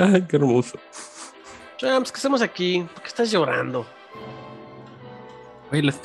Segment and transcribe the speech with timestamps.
[0.00, 0.78] Ay, qué hermoso.
[1.76, 2.86] Champs, ¿qué hacemos aquí?
[2.94, 3.86] ¿Por qué estás llorando?
[5.68, 6.00] Güey, las,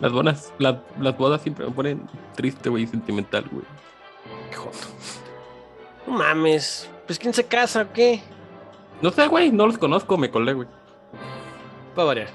[0.00, 3.64] las bodas, las, las bodas siempre me ponen triste, güey, y sentimental, güey.
[4.50, 4.88] Qué joto.
[6.06, 6.88] No mames.
[7.06, 8.22] Pues quién se casa o qué?
[9.02, 10.68] No sé, güey, no los conozco, me colé, güey.
[11.96, 12.28] Va a variar.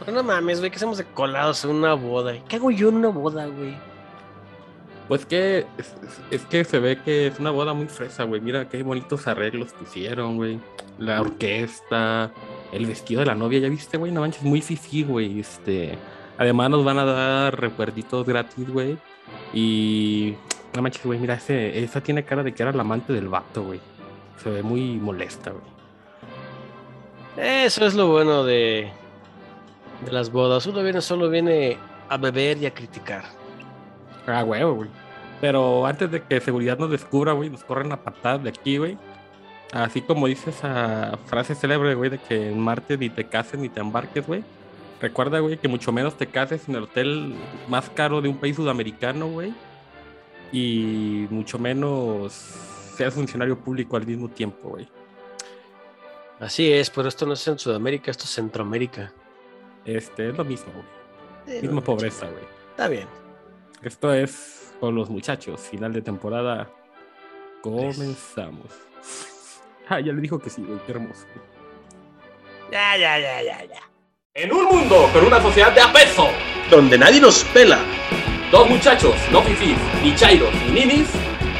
[0.00, 2.34] Pero no mames, güey, ¿qué hacemos de colados en una boda?
[2.48, 3.78] ¿Qué hago yo en una boda, güey?
[5.10, 8.40] Pues que es, es- es que se ve que es una boda muy fresa, güey.
[8.40, 10.60] Mira qué bonitos arreglos pusieron, güey.
[10.98, 12.30] La orquesta,
[12.72, 14.12] el vestido de la novia, ¿ya viste, güey?
[14.12, 15.40] No manches, muy fifi, güey.
[15.40, 15.98] Este,
[16.38, 18.98] además nos van a dar recuerditos gratis, güey.
[19.52, 20.36] Y
[20.76, 23.64] no manches, güey, mira, ese, esa tiene cara de que era la amante del vato,
[23.64, 23.80] güey.
[24.40, 25.64] Se ve muy molesta, güey.
[27.36, 28.90] Eso es lo bueno de,
[30.04, 30.66] de las bodas.
[30.66, 33.24] Uno viene, solo viene a beber y a criticar.
[34.26, 34.90] Ah, huevo, güey.
[35.40, 38.98] Pero antes de que seguridad nos descubra, güey, nos corren a patadas de aquí, güey.
[39.72, 43.68] Así como dice esa frase célebre, güey, de que en Marte ni te cases ni
[43.68, 44.42] te embarques, güey.
[45.00, 47.34] Recuerda, güey, que mucho menos te cases en el hotel
[47.68, 49.54] más caro de un país sudamericano, güey.
[50.52, 52.32] Y mucho menos
[52.96, 54.88] seas funcionario público al mismo tiempo, güey.
[56.40, 59.12] Así es, pero esto no es en Sudamérica, esto es Centroamérica.
[59.84, 61.56] Este es lo mismo, güey.
[61.56, 62.44] Eh, Misma no, pobreza, güey.
[62.70, 63.06] Está bien.
[63.82, 65.60] Esto es con los muchachos.
[65.70, 66.68] Final de temporada.
[67.62, 68.66] Comenzamos.
[69.92, 70.78] Ah, ya le dijo que sí, güey.
[70.86, 71.26] Qué hermoso.
[72.70, 73.80] Ya, ya, ya, ya, ya.
[74.34, 76.28] En un mundo con una sociedad de apeso,
[76.70, 77.80] donde nadie nos pela,
[78.52, 81.08] dos muchachos, no fifís, ni chairos, ni ninis,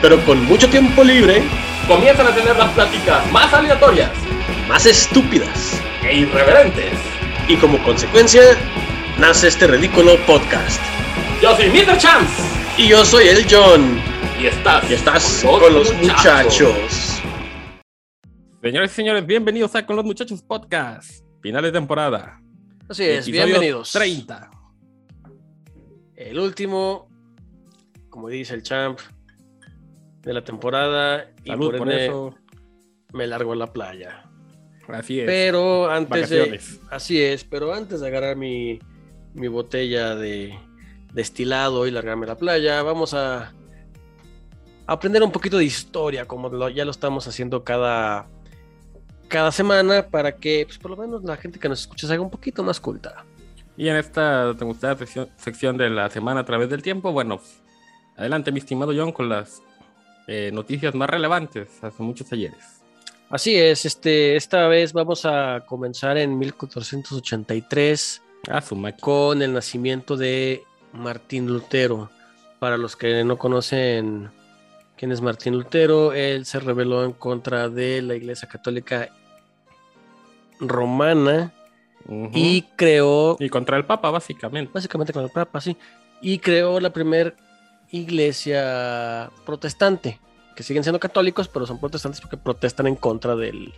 [0.00, 1.42] pero con mucho tiempo libre,
[1.88, 4.12] comienzan a tener las pláticas más aleatorias
[4.68, 5.82] más estúpidas.
[6.04, 6.92] e irreverentes.
[7.48, 8.56] Y como consecuencia,
[9.18, 10.80] nace este ridículo podcast.
[11.42, 11.98] Yo soy Mr.
[11.98, 14.00] Chance Y yo soy el John,
[14.40, 17.20] y estás, y estás con los muchachos.
[18.62, 21.24] Señores y señores, bienvenidos a Con los Muchachos Podcast.
[21.42, 22.40] Final de temporada.
[22.88, 23.92] Así es, Episodio bienvenidos.
[23.92, 24.50] 30.
[26.16, 27.08] El último,
[28.08, 28.98] como dice el champ,
[30.22, 31.30] de la temporada.
[31.44, 32.34] Y por, por ende eso.
[33.12, 34.24] me largo a la playa.
[34.88, 35.26] Así es.
[35.26, 36.60] Pero antes de.
[36.90, 38.78] Así es, pero antes de agarrar mi,
[39.34, 40.58] mi botella de
[41.12, 43.52] destilado y largarme a la playa, vamos a
[44.86, 48.26] aprender un poquito de historia, como lo- ya lo estamos haciendo cada,
[49.28, 52.22] cada semana, para que pues, por lo menos la gente que nos escucha se haga
[52.22, 53.24] un poquito más culta.
[53.76, 54.96] Y en esta gustada
[55.36, 57.40] sección, de la semana a través del tiempo, bueno,
[58.16, 59.62] adelante mi estimado John con las
[60.26, 62.82] eh, noticias más relevantes hace muchos ayeres.
[63.30, 68.62] Así es, este, esta vez vamos a comenzar en 1483 Ah,
[69.00, 72.10] con el nacimiento de Martín Lutero.
[72.58, 74.30] Para los que no conocen
[74.96, 79.08] quién es Martín Lutero, él se rebeló en contra de la Iglesia Católica
[80.60, 81.52] Romana
[82.34, 84.70] y creó, Y contra el Papa, básicamente.
[84.72, 85.76] básicamente con el Papa, sí,
[86.20, 87.34] y creó la primera
[87.90, 90.20] iglesia protestante,
[90.54, 93.72] que siguen siendo católicos, pero son protestantes porque protestan en contra del,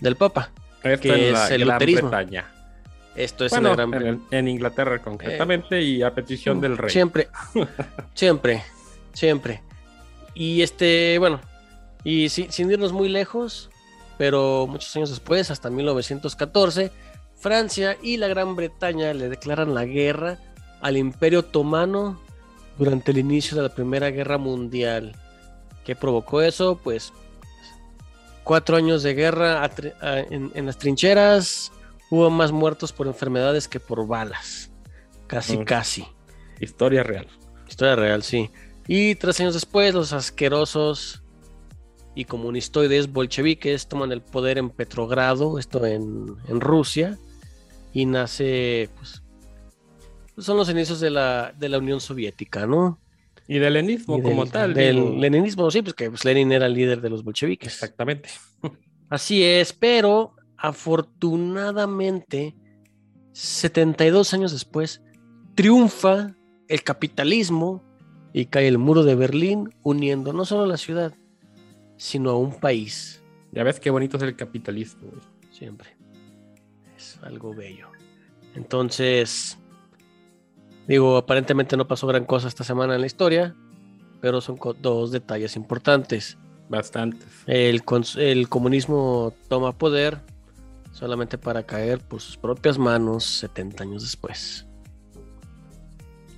[0.00, 0.50] del Papa.
[0.82, 2.10] Que la es el Gran luterismo.
[2.10, 2.55] Bretaña.
[3.16, 6.90] Esto es Bueno, en Gran en, Inglaterra concretamente y a petición del rey.
[6.90, 7.28] Siempre,
[8.14, 8.62] siempre,
[9.12, 9.62] siempre.
[10.34, 11.40] Y este, bueno,
[12.04, 13.70] y si- sin irnos muy lejos,
[14.18, 16.92] pero muchos años después, hasta 1914,
[17.36, 20.38] Francia y la Gran Bretaña le declaran la guerra
[20.82, 22.20] al Imperio Otomano
[22.78, 25.16] durante el inicio de la Primera Guerra Mundial.
[25.84, 26.78] ¿Qué provocó eso?
[26.82, 27.12] Pues
[28.44, 29.68] cuatro años de guerra
[30.30, 31.72] en las trincheras.
[32.10, 34.70] Hubo más muertos por enfermedades que por balas.
[35.26, 35.64] Casi, Mm.
[35.64, 36.06] casi.
[36.60, 37.26] Historia real.
[37.68, 38.50] Historia real, sí.
[38.86, 41.22] Y tres años después, los asquerosos
[42.14, 47.18] y comunistoides bolcheviques toman el poder en Petrogrado, esto en, en Rusia,
[47.92, 49.22] y nace, pues,
[50.38, 53.00] son los inicios de la, de la Unión Soviética, ¿no?
[53.48, 54.74] Y del helenismo Y como tal.
[54.74, 55.16] Del digo.
[55.18, 57.72] leninismo, sí, pues que pues, Lenin era el líder de los bolcheviques.
[57.74, 58.28] Exactamente.
[59.08, 60.34] Así es, pero
[60.66, 62.56] afortunadamente,
[63.32, 65.00] 72 años después,
[65.54, 66.34] triunfa
[66.68, 67.84] el capitalismo
[68.32, 71.14] y cae el muro de Berlín, uniendo no solo la ciudad,
[71.96, 73.22] sino a un país.
[73.52, 75.08] Ya ves qué bonito es el capitalismo.
[75.08, 75.22] güey.
[75.52, 75.96] Siempre.
[76.96, 77.86] Es algo bello.
[78.56, 79.58] Entonces,
[80.88, 83.54] digo, aparentemente no pasó gran cosa esta semana en la historia,
[84.20, 86.36] pero son dos detalles importantes.
[86.68, 87.28] Bastantes.
[87.46, 87.84] El,
[88.16, 90.20] el comunismo toma poder
[90.96, 94.66] solamente para caer por sus propias manos 70 años después.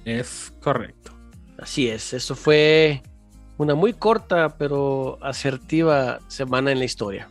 [0.05, 1.13] Es correcto.
[1.59, 3.03] Así es, eso fue
[3.57, 7.29] una muy corta pero asertiva semana en la historia.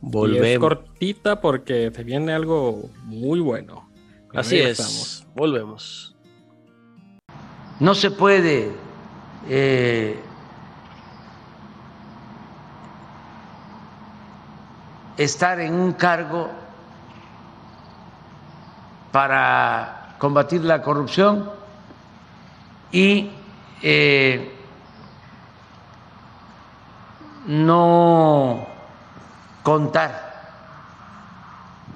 [0.00, 0.46] Volvemos.
[0.46, 3.90] Y es cortita porque se viene algo muy bueno.
[4.32, 5.26] Así es.
[5.34, 6.14] Volvemos.
[7.80, 8.70] No se puede
[9.48, 10.16] eh,
[15.16, 16.50] estar en un cargo
[19.12, 21.50] para combatir la corrupción
[22.92, 23.30] y
[23.82, 24.52] eh,
[27.46, 28.66] no
[29.62, 30.28] contar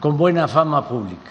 [0.00, 1.30] con buena fama pública.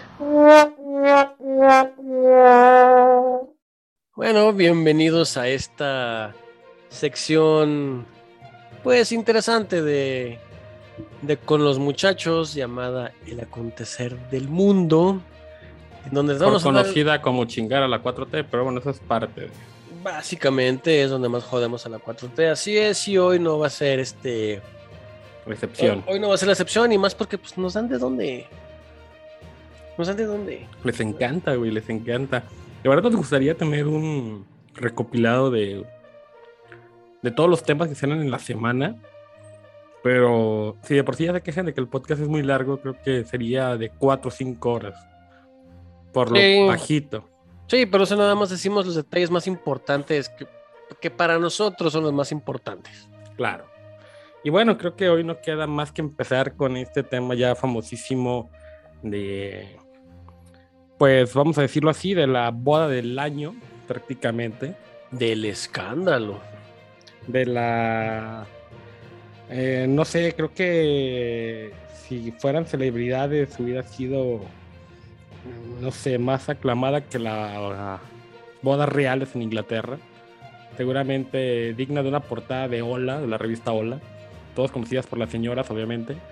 [4.15, 6.33] Bueno, bienvenidos a esta
[6.89, 8.05] sección,
[8.83, 10.39] pues interesante de,
[11.45, 15.21] con los muchachos llamada El acontecer del mundo,
[16.09, 19.49] donde estamos conocida como chingar a la 4T, pero bueno, eso es parte.
[20.03, 23.69] Básicamente es donde más jodemos a la 4T, así es y hoy no va a
[23.69, 24.61] ser este
[25.45, 26.03] Recepción.
[26.07, 28.45] Hoy, no va a ser la excepción y más porque pues, nos dan de dónde.
[29.97, 30.67] Nos dan de dónde.
[30.83, 32.43] Les encanta, güey, les encanta.
[32.83, 34.45] De verdad nos gustaría tener un
[34.75, 35.83] recopilado de,
[37.21, 38.95] de todos los temas que salen en la semana.
[40.03, 42.79] Pero si de por sí ya se quejan de que el podcast es muy largo,
[42.79, 45.07] creo que sería de 4 o 5 horas.
[46.11, 47.29] Por lo bajito.
[47.67, 50.45] Sí, pero eso nada más decimos los detalles más importantes que,
[50.99, 53.07] que para nosotros son los más importantes.
[53.37, 53.65] Claro.
[54.43, 58.49] Y bueno, creo que hoy no queda más que empezar con este tema ya famosísimo
[59.03, 59.77] de,
[61.01, 63.55] pues vamos a decirlo así, de la boda del año,
[63.87, 64.75] prácticamente.
[65.09, 66.39] Del escándalo.
[67.25, 68.45] De la...
[69.49, 71.73] Eh, no sé, creo que
[72.03, 74.41] si fueran celebridades hubiera sido,
[75.81, 77.99] no sé, más aclamada que la,
[78.61, 79.97] bodas reales en Inglaterra.
[80.77, 83.99] Seguramente digna de una portada de Hola, de la revista Hola
[84.55, 86.15] todas conocidas por las señoras, obviamente.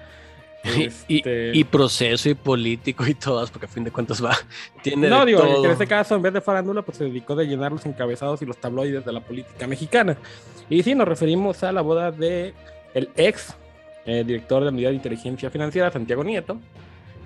[0.61, 1.51] Este...
[1.53, 4.35] Y, proceso y político y todas, porque a fin de cuentas va.
[4.83, 7.71] Tiene no, digo, en este caso, en vez de farándula, pues se dedicó de llenar
[7.71, 10.17] los encabezados y los tabloides de la política mexicana.
[10.69, 12.53] Y sí, nos referimos a la boda de
[12.93, 13.55] el ex
[14.05, 16.59] eh, director de la Unidad de Inteligencia Financiera, Santiago Nieto,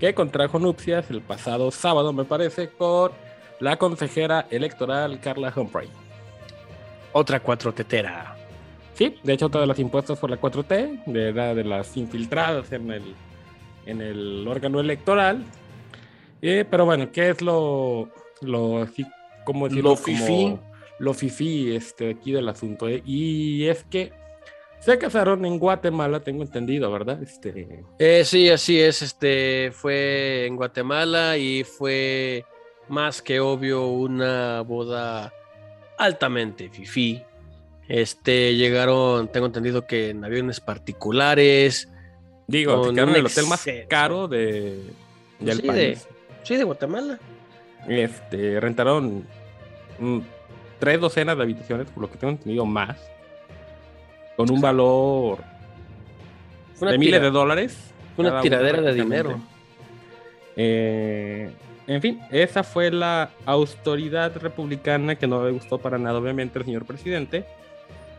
[0.04, 3.14] que contrajo nupcias el pasado sábado, me parece, con
[3.62, 5.88] la consejera electoral Carla Humphrey.
[7.14, 8.36] Otra cuatro tetera.
[8.96, 13.16] Sí, de hecho, todas las impuestas por la 4T, de, de las infiltradas en el,
[13.86, 15.46] en el órgano electoral.
[16.42, 18.10] Eh, pero bueno, ¿qué es lo,
[18.42, 18.86] lo
[19.46, 19.92] ¿cómo decirlo?
[19.92, 20.60] Lo fifi.
[21.00, 22.90] Lo fifi este, aquí del asunto.
[22.90, 23.02] Eh?
[23.06, 24.12] Y es que
[24.84, 27.22] se casaron en Guatemala, tengo entendido, ¿verdad?
[27.22, 27.84] Este...
[28.00, 29.02] Eh, sí, así es.
[29.02, 32.46] Este, fue en Guatemala y fue
[32.90, 35.34] más que obvio una boda
[35.98, 37.24] altamente fifi
[37.88, 41.90] este, llegaron, tengo entendido que en aviones particulares.
[42.48, 44.82] Digo, en el hotel más caro de,
[45.40, 45.78] del sí, país.
[45.78, 45.98] De,
[46.44, 47.20] sí, de Guatemala.
[47.88, 49.26] Este, rentaron
[50.00, 50.20] mm,
[50.80, 52.98] tres docenas de habitaciones, por lo que tengo entendido más.
[54.36, 55.40] Con un valor
[56.80, 57.94] de miles de dólares.
[58.18, 59.40] Una tiradera de dinero.
[60.56, 61.50] Eh,
[61.88, 66.66] en fin, esa fue la autoridad republicana que no le gustó para nada, obviamente, al
[66.66, 67.46] señor presidente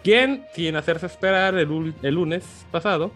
[0.05, 3.11] quien, sin hacerse esperar el, lunes pasado,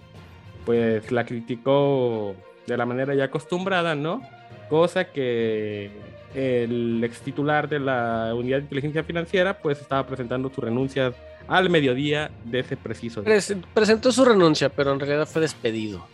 [0.65, 2.35] pues la criticó
[2.67, 4.23] de la manera ya acostumbrada, ¿no?
[4.71, 5.91] Cosa que
[6.35, 11.13] el ex titular de la Unidad de Inteligencia Financiera, pues estaba presentando su renuncia
[11.49, 13.39] al mediodía de ese preciso día.
[13.75, 16.07] presentó su renuncia, pero en realidad fue despedido.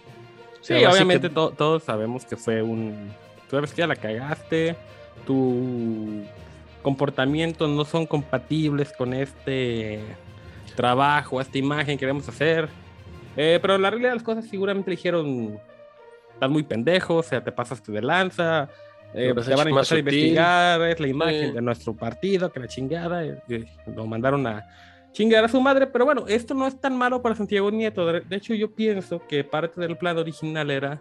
[0.61, 3.13] sí, obviamente todos sabemos que fue un...
[3.51, 4.77] Tú sabes que ya la cagaste,
[5.27, 6.23] tu
[6.83, 10.01] comportamiento no son compatibles con este
[10.77, 12.69] trabajo, esta imagen que queremos hacer.
[13.37, 15.59] Eh, pero la realidad de las cosas seguramente dijeron,
[16.33, 18.69] estás muy pendejo, o sea, te pasaste de lanza,
[19.15, 22.61] eh, pues te van a empezar a investigar, es la imagen de nuestro partido, que
[22.61, 23.25] la chingada,
[23.95, 24.67] lo mandaron a
[25.15, 28.37] chingar a su madre, pero bueno, esto no es tan malo para Santiago Nieto, de
[28.37, 31.01] hecho yo pienso que parte del plan original era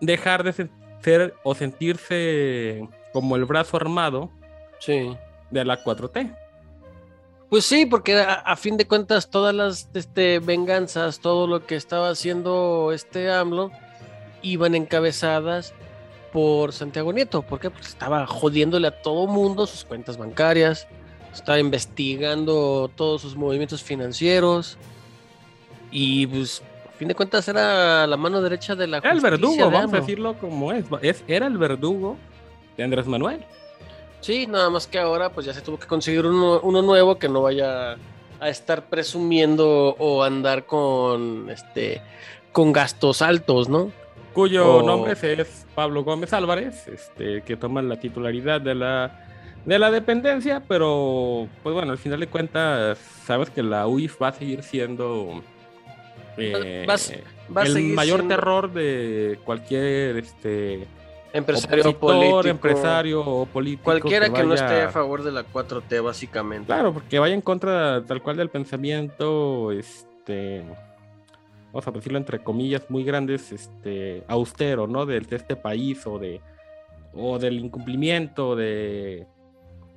[0.00, 0.70] dejar de
[1.02, 4.30] ser o sentirse como el brazo armado
[4.78, 5.16] sí.
[5.50, 6.34] de la 4T.
[7.50, 12.10] Pues sí, porque a, fin de cuentas todas las este, venganzas, todo lo que estaba
[12.10, 13.72] haciendo este AMLO,
[14.42, 15.72] iban encabezadas
[16.30, 20.86] por Santiago Nieto, porque pues estaba jodiéndole a todo mundo sus cuentas bancarias,
[21.32, 24.76] estaba investigando todos sus movimientos financieros
[25.90, 29.70] y pues a fin de cuentas era la mano derecha de la Era el verdugo,
[29.70, 32.16] vamos a decirlo como es, es, era el verdugo
[32.76, 33.44] de Andrés Manuel.
[34.20, 37.42] Sí, nada más que ahora pues ya se tuvo que conseguir uno, nuevo que no
[37.42, 37.96] vaya
[38.40, 42.02] a estar presumiendo o andar con este
[42.52, 43.92] con gastos altos, ¿no?
[44.32, 49.27] Cuyo O- nombre es Pablo Gómez Álvarez, este, que toma la titularidad de la,
[49.68, 54.28] de la dependencia, pero pues bueno, al final de cuentas, sabes que la UIF va
[54.28, 55.42] a seguir siendo
[56.38, 60.86] eh, va el seguir mayor siendo- terror de cualquier este,
[61.32, 63.84] Empresario opositor, político, empresario o político.
[63.84, 66.66] cualquiera que, no esté a favor de la 4T básicamente.
[66.66, 70.64] Claro, porque vaya en contra tal cual del pensamiento, este,
[71.70, 75.04] vamos a decirlo entre comillas muy grandes, este, austero, ¿no?
[75.04, 76.40] Del- De, este país o de,
[77.12, 79.37] o del incumplimiento de, de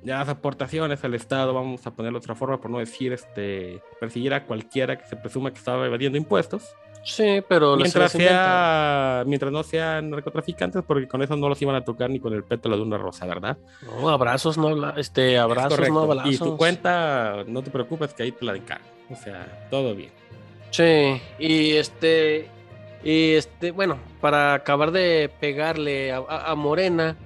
[0.04, 4.34] las aportaciones al Estado, vamos a ponerlo de otra forma, por no decir, este, perseguir
[4.34, 9.64] a cualquiera que se presuma que estaba evadiendo impuestos, Sí, pero mientras sea, mientras no
[9.64, 12.82] sean narcotraficantes, porque con eso no los iban a tocar ni con el pétalo de
[12.82, 13.58] una rosa, ¿verdad?
[13.82, 16.32] No, abrazos, no habla, este, Es abrazos, no abrazos.
[16.32, 18.84] Y tu cuenta, no te preocupes que ahí te la encargo.
[19.10, 20.12] O sea, todo bien.
[20.70, 22.48] Sí, y este,
[23.02, 27.16] y este, bueno, para acabar de pegarle a, a- a Morena,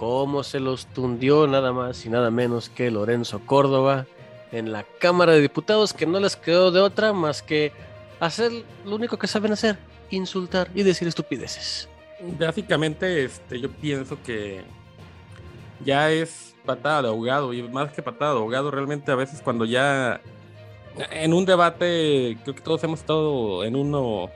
[0.00, 4.06] cómo se los tundió nada más y nada menos que Lorenzo Córdoba
[4.50, 7.70] en la Cámara de Diputados, que no les quedó de otra más que
[8.18, 8.50] hacer
[8.86, 9.76] lo único que saben hacer,
[10.08, 11.86] insultar y decir estupideces.
[12.38, 14.62] Básicamente, este, yo pienso que
[15.84, 19.66] ya es patada de ahogado, y más que patada de ahogado, realmente a veces cuando
[19.66, 20.22] ya
[21.10, 24.30] en un debate, creo que todos hemos estado en uno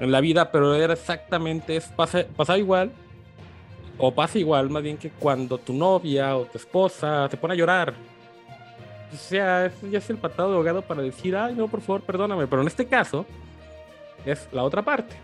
[0.00, 2.90] en la vida, pero era exactamente, es pasa, igual,
[3.98, 7.56] o pasa igual, más bien que cuando tu novia o tu esposa te pone a
[7.56, 7.94] llorar.
[9.12, 12.46] O sea, ya es el patado de ahogado para decir, ay, no, por favor, perdóname.
[12.48, 13.24] Pero en este caso,
[14.26, 15.14] es la otra parte.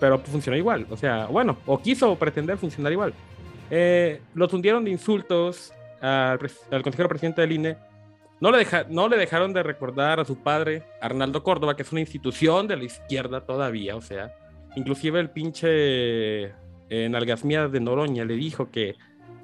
[0.00, 0.86] Pero funciona igual.
[0.90, 3.12] O sea, bueno, o quiso pretender funcionar igual.
[3.70, 6.38] Eh, lo tundieron de insultos al
[6.82, 7.76] consejero presidente del INE.
[8.40, 11.92] No le, deja- no le dejaron de recordar a su padre, Arnaldo Córdoba, que es
[11.92, 13.94] una institución de la izquierda todavía.
[13.96, 14.34] O sea,
[14.74, 16.52] inclusive el pinche
[16.90, 18.96] eh, Nalgasmía de Noroña le dijo que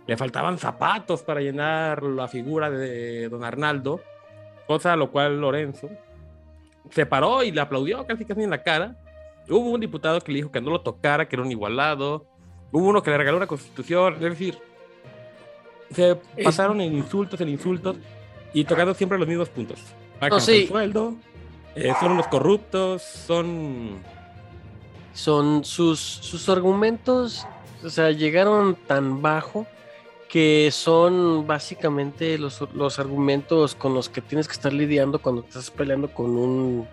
[0.07, 4.01] le faltaban zapatos para llenar la figura de don Arnaldo,
[4.67, 5.89] cosa a lo cual Lorenzo
[6.91, 8.97] se paró y le aplaudió casi casi en la cara.
[9.49, 12.27] Hubo un diputado que le dijo que no lo tocara, que era un igualado.
[12.73, 14.15] Hubo uno que le regaló una constitución.
[14.15, 14.59] Es decir,
[15.91, 17.97] se pasaron en insultos, en insultos
[18.53, 19.81] y tocando siempre los mismos puntos.
[20.21, 20.63] Bajan sí.
[20.63, 21.15] el sueldo,
[21.75, 23.99] eh, son unos corruptos, son
[25.13, 27.47] Son sus, sus argumentos,
[27.85, 29.67] o sea, llegaron tan bajo
[30.29, 35.71] que son básicamente los, los argumentos con los que tienes que estar lidiando cuando estás
[35.73, 36.87] peleando con un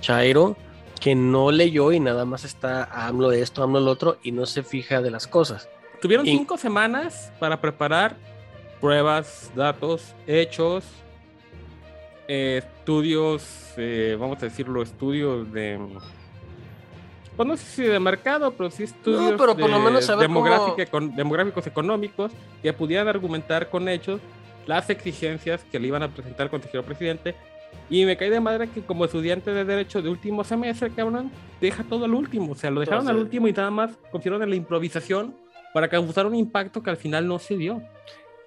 [0.00, 0.56] chairo
[0.98, 4.46] que no leyó y nada más está AMLO de esto, AMLO lo otro y no
[4.46, 5.68] se fija de las cosas.
[6.00, 8.16] Tuvieron Y- cinco semanas para preparar
[8.80, 10.84] pruebas, datos, hechos,
[12.28, 13.44] eh, estudios,
[13.76, 15.78] eh, vamos a decirlo, estudios de...
[17.36, 21.66] Pues no sé si de mercado, pero sí estudios pero por lo menos cómo- demográficos
[21.66, 24.20] económicos que pudieran argumentar con hechos
[24.66, 27.34] las exigencias que le iban a presentar al consejero presidente.
[27.88, 31.82] Y me cae de madre que como estudiante de derecho de último semestre, cabrón, deja
[31.84, 32.52] todo al último.
[32.52, 35.34] O sea, lo dejaron al Entonces- último y nada más confiaron en la improvisación
[35.72, 37.82] para causar un impacto que al final no se dio.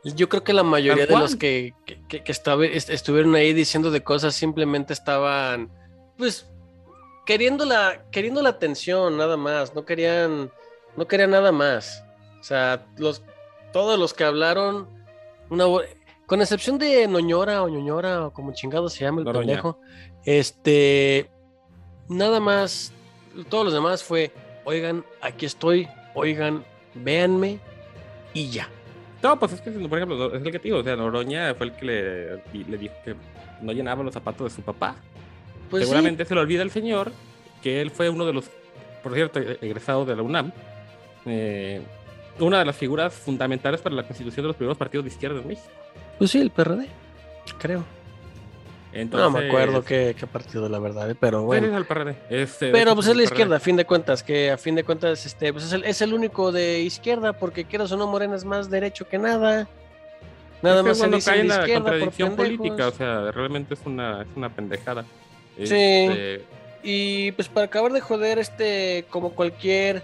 [0.04, 3.52] Yo creo que la mayoría de los que, que, que- que estaba- est- estuvieron ahí
[3.54, 5.70] diciendo de cosas simplemente estaban,
[6.18, 6.48] pues,
[7.26, 9.76] queriendo la, queriendo la atención, nada más.
[9.76, 10.52] No querían,
[10.96, 12.04] no querían nada más.
[12.40, 13.24] O sea, los,
[13.74, 14.88] todos los que hablaron,
[15.50, 15.66] una,
[16.26, 19.80] con excepción de Noñora o Ñoñora o como chingado se llama el pendejo,
[20.24, 21.30] este,
[22.08, 22.94] nada más,
[23.50, 24.32] todos los demás fue,
[24.64, 26.64] oigan, aquí estoy, oigan,
[26.94, 27.60] véanme
[28.34, 28.70] y ya.
[29.24, 31.68] No, pues es que, por ejemplo, es el que te digo, o sea, Noroña fue
[31.68, 33.16] el que le, le dijo que
[33.62, 34.96] no llenaba los zapatos de su papá.
[35.70, 37.12] Pues sí, Seguramente se le olvida al señor
[37.62, 38.46] que él fue uno de los,
[39.02, 40.52] por cierto, egresado de la UNAM,
[41.26, 41.82] eh,
[42.40, 45.48] una de las figuras fundamentales para la constitución de los primeros partidos de izquierda en
[45.48, 45.70] México.
[46.18, 46.88] Pues sí, el PRD,
[47.58, 47.84] creo.
[48.94, 52.16] Entonces, no me acuerdo qué, qué partido, la verdad, eh, pero Bueno, es el PRD.
[52.30, 54.74] Este, de Pero pues es la el izquierda, a fin de cuentas, que a fin
[54.76, 58.08] de cuentas este, pues es, el, es el único de izquierda, porque quieras o no,
[58.08, 59.68] Morena es más derecho que nada.
[60.62, 64.50] Nada más cuando cae en la contradicción política, o sea, realmente es una, es una
[64.50, 65.04] pendejada.
[65.58, 65.64] Sí.
[65.64, 66.42] Este,
[66.84, 70.04] Y pues para acabar de joder, este, como cualquier,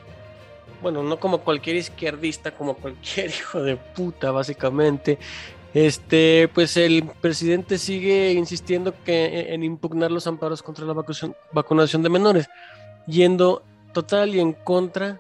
[0.81, 5.19] bueno, no como cualquier izquierdista, como cualquier hijo de puta, básicamente,
[5.73, 12.01] este, pues el presidente sigue insistiendo que en impugnar los amparos contra la vacunación, vacunación
[12.03, 12.49] de menores,
[13.07, 15.19] yendo total y en contra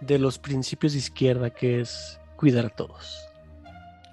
[0.00, 3.22] de los principios de izquierda, que es cuidar a todos.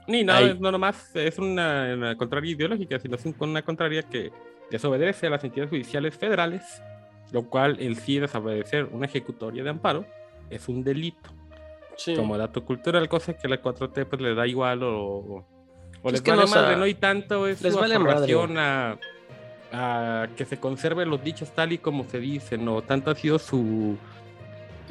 [0.07, 0.49] Ni no, Ahí.
[0.49, 4.31] es- no nomás es una, una contraria ideológica, sino un- una contraria que
[4.69, 6.81] desobedece a las entidades judiciales federales,
[7.31, 10.05] lo cual en sí desobedecer una ejecutoria de amparo
[10.49, 11.29] es un delito.
[11.95, 12.15] Sí.
[12.15, 15.45] Como dato cultural, cosa que la 4T pues le da igual o,
[16.01, 16.87] o Es les vale no, madre, ¿no?
[16.87, 18.97] Y tanto es les su vale a,
[19.71, 23.37] a que se conserven los dichos tal y como se dicen, o tanto ha sido
[23.39, 23.97] su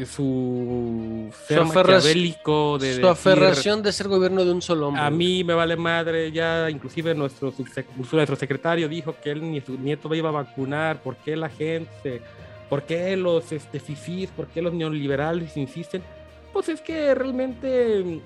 [0.07, 5.03] su maquiavélico de Su decir, aferración de ser gobierno de un solo hombre.
[5.03, 7.53] a mí me vale madre, ya inclusive nuestro,
[7.97, 12.23] nuestro secretario dijo que él ni su nieto iba a vacunar, ¿por qué la gente,
[12.71, 16.03] por qué los este, fifís, por qué los neoliberales insisten?
[16.53, 18.21] Pues es que realmente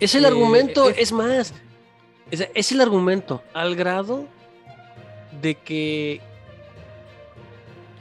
[0.00, 1.54] Es el Eh, argumento, es- es, más,
[2.30, 4.26] es, es el argumento al grado
[5.40, 6.20] de que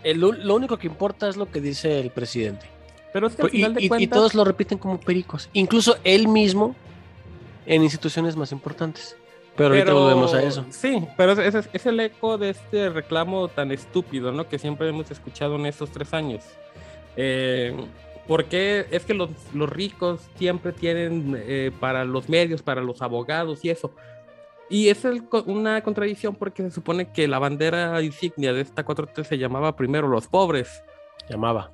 [0.03, 2.65] el- lo único que importa es lo que dice el presidente.
[3.13, 5.50] Pero es que al Y, final de y- y cuentas, todos lo repiten como pericos,
[5.53, 6.75] incluso él mismo
[7.65, 9.15] en instituciones más importantes.
[9.55, 10.65] Pero ahorita volvemos a eso.
[10.72, 14.50] Sí, pero es, es el eco de este reclamo tan estúpido, ¿no?
[14.50, 16.43] Que siempre hemos escuchado en estos tres años.
[17.15, 17.75] Eh,
[18.27, 23.63] porque es que los, los ricos siempre tienen eh, para los medios, para los abogados
[23.63, 23.91] y eso.
[24.70, 29.24] Y es el una contradicción porque se supone que la bandera insignia de esta 4T
[29.24, 30.82] se llamaba primero los pobres.
[31.29, 31.72] Llamaba.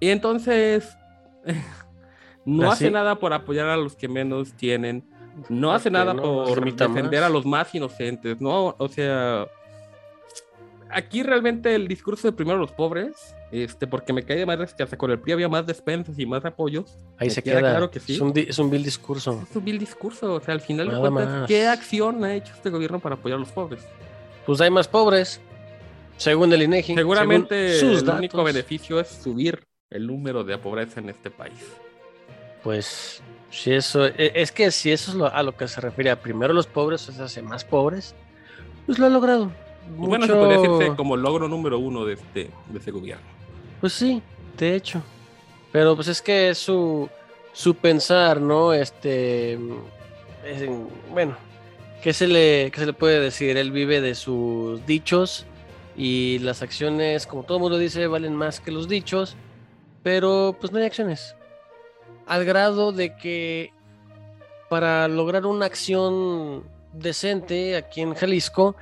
[0.00, 0.96] Y entonces
[2.44, 5.04] no Así- hace nada por apoyar a los que menos tienen,
[5.48, 7.30] no hace nada no, por defender más.
[7.30, 8.74] a los más inocentes, ¿no?
[8.78, 9.46] O sea,
[10.90, 14.82] aquí realmente el discurso de primero los pobres, este, porque me cae de madres que
[14.82, 16.96] hasta con el PRI había más despensas y más apoyos.
[17.18, 17.70] Ahí me se queda queda.
[17.70, 18.14] claro que sí.
[18.14, 19.42] es, un, di- es un vil discurso.
[19.48, 21.46] Es un vil discurso, o sea, al final de cuentas, más.
[21.48, 23.86] ¿qué acción ha hecho este gobierno para apoyar a los pobres?
[24.44, 25.40] Pues hay más pobres,
[26.16, 26.94] según el INEGI.
[26.94, 31.54] Seguramente sus el único beneficio es subir el número de pobreza en este país.
[32.62, 36.10] Pues si eso, e- es que si eso es lo- a lo que se refiere
[36.10, 38.14] a primero los pobres, se hace más pobres,
[38.86, 39.50] pues lo ha logrado.
[39.86, 43.24] Y Bueno, se Mucho- podría decirse como logro número uno de este, de este gobierno.
[43.80, 44.20] Pues sí,
[44.58, 45.02] de hecho.
[45.72, 47.08] Pero pues es que su,
[47.52, 48.74] su pensar, ¿no?
[48.74, 49.54] Este,
[50.44, 51.36] es en- bueno,
[52.02, 53.56] ¿qué se, le, ¿qué se le puede decir?
[53.56, 55.46] Él vive de sus dichos
[55.96, 59.36] y las acciones, como todo el mundo dice, valen más que los dichos,
[60.02, 61.36] pero pues no hay acciones.
[62.26, 63.72] Al grado de que
[64.68, 68.76] para lograr una acción decente aquí en Jalisco,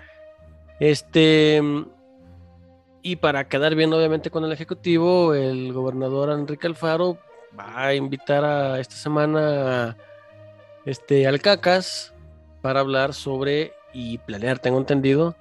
[0.81, 1.63] este,
[3.03, 7.19] y para quedar bien obviamente con el Ejecutivo, el gobernador Enrique Alfaro
[7.59, 9.97] va a invitar a esta semana
[10.85, 12.13] este, al Cacas
[12.63, 15.37] para hablar sobre y planear, tengo entendido,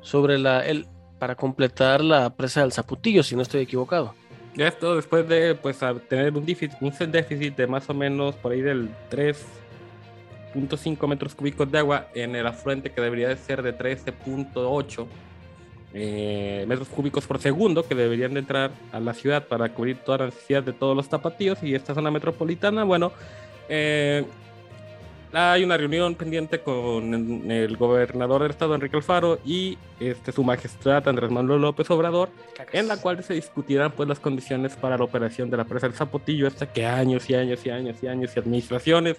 [0.00, 0.86] sobre la, el,
[1.18, 4.14] para completar la presa del Zaputillo, si no estoy equivocado.
[4.56, 8.60] Esto después de pues tener un déficit, un déficit de más o menos por ahí
[8.60, 15.06] del 3.5 metros cúbicos de agua en el afluente que debería de ser de 13.8
[15.92, 20.18] eh, metros cúbicos por segundo que deberían de entrar a la ciudad para cubrir toda
[20.18, 23.12] la necesidad de todos los tapatíos y esta zona metropolitana, bueno,
[23.68, 24.24] eh,
[25.32, 31.06] hay una reunión pendiente con el gobernador del estado Enrique Alfaro y este, su majestad
[31.08, 32.30] Andrés Manuel López Obrador
[32.72, 35.96] en la cual se discutirán pues las condiciones para la operación de la presa del
[35.96, 39.16] Zapotillo hasta que años y años y años y años y administraciones,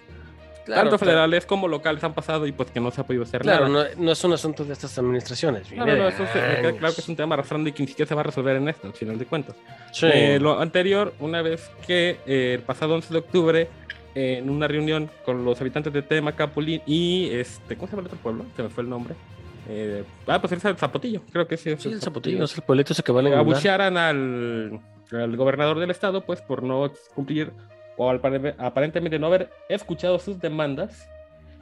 [0.64, 1.10] Claro, tanto claro.
[1.10, 3.88] federales como locales han pasado y pues que no se ha podido hacer Claro, nada.
[3.96, 5.72] no, no es un asunto de estas administraciones.
[5.72, 7.88] No, no, no, eso se- queda claro que es un tema arrastrando y que ni
[7.88, 9.56] siquiera se va a resolver en esto, al final de cuentas.
[9.90, 10.06] Sí.
[10.06, 13.68] Eh, lo anterior, una vez que eh, el pasado 11 de octubre,
[14.14, 18.18] en una reunión con los habitantes de Temacapulín y, este, ¿cómo se llama el otro
[18.18, 18.44] pueblo?
[18.56, 19.14] Se me fue el nombre.
[19.68, 21.70] Eh, ah, pues es el Zapotillo, creo que sí.
[21.70, 24.80] es Sí, el Zapotillo Zapotillo es el pueblito ese que vale eh, abuchearan al,
[25.12, 27.52] al gobernador del estado, pues por no cumplir
[27.96, 31.08] o aparentemente no haber escuchado sus demandas.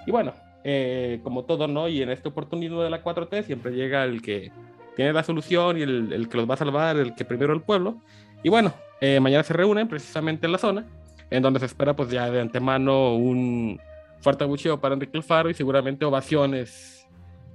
[0.06, 0.32] Y bueno,
[0.64, 1.88] eh, como todo, ¿no?
[1.88, 4.50] Y en esta oportunidad de la 4T siempre llega el que
[4.96, 7.62] tiene la solución y el, el que los va a salvar, el que primero el
[7.62, 7.96] pueblo.
[8.42, 10.86] Y bueno, eh, mañana se reúnen precisamente en la zona,
[11.30, 13.80] en donde se espera pues ya de antemano un
[14.20, 17.06] fuerte abucheo para Enrique Alfaro y seguramente ovaciones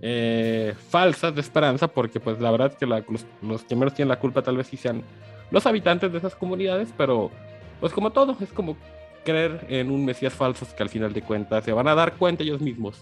[0.02, 3.94] eh, falsas de esperanza, porque pues la verdad es que la- los, los que menos
[3.94, 5.04] tienen la culpa tal vez sí sean
[5.52, 7.32] los habitantes de esas comunidades, pero
[7.80, 8.76] pues como todo, es como
[9.24, 12.44] creer en un Mesías falso que al final de cuentas se van a dar cuenta
[12.44, 13.00] ellos mismos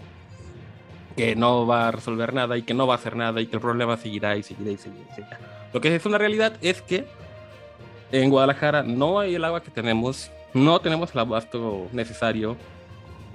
[1.18, 3.56] que no va a resolver nada y que no va a hacer nada y que
[3.56, 5.04] el problema seguirá y seguirá y seguirá.
[5.12, 5.40] y seguirá.
[5.74, 7.06] Lo que es una realidad es que
[8.12, 12.56] en Guadalajara no hay el agua que tenemos, no tenemos el abasto necesario.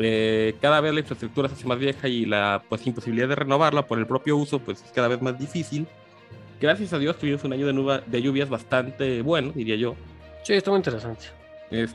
[0.01, 3.87] eh, cada vez la infraestructura se hace más vieja y la pues, imposibilidad de renovarla
[3.87, 5.87] por el propio uso pues es cada vez más difícil.
[6.61, 9.95] Gracias a Dios tuvimos un año de, nuba- de lluvias bastante bueno, diría yo.
[10.45, 11.27] Sí, está muy interesante.
[11.71, 11.95] Es,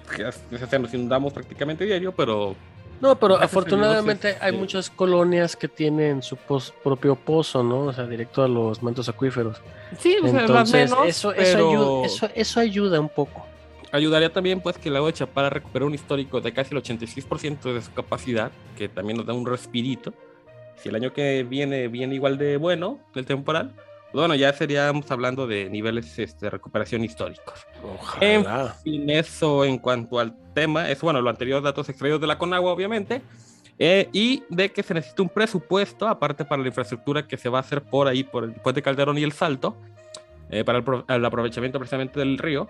[0.80, 2.56] nos inundamos prácticamente diario, pero
[3.02, 7.86] No, pero Dios, afortunadamente hay este- muchas colonias que tienen su pos- propio pozo, ¿no?
[7.86, 9.62] O sea, directo a los mantos acuíferos.
[9.98, 13.46] Sí, o sea, Entonces, menos, eso, eso, ayuda, eso, eso ayuda un poco.
[13.94, 17.74] Ayudaría también pues que el lago de Chapala recupere un histórico de casi el 86%
[17.74, 20.14] de su capacidad, que también nos da un respirito.
[20.78, 23.72] Si el año que viene viene igual de bueno, el temporal,
[24.12, 27.66] pues, bueno, ya seríamos hablando de niveles este, de recuperación históricos.
[27.84, 28.76] Ojalá.
[28.84, 32.72] En eso en cuanto al tema, es bueno, lo anterior, datos extraídos de la Conagua,
[32.72, 33.22] obviamente,
[33.78, 37.60] eh, y de que se necesita un presupuesto, aparte para la infraestructura que se va
[37.60, 39.78] a hacer por ahí, por el puente Calderón y el Salto,
[40.50, 42.70] eh, para el, el aprovechamiento precisamente del río,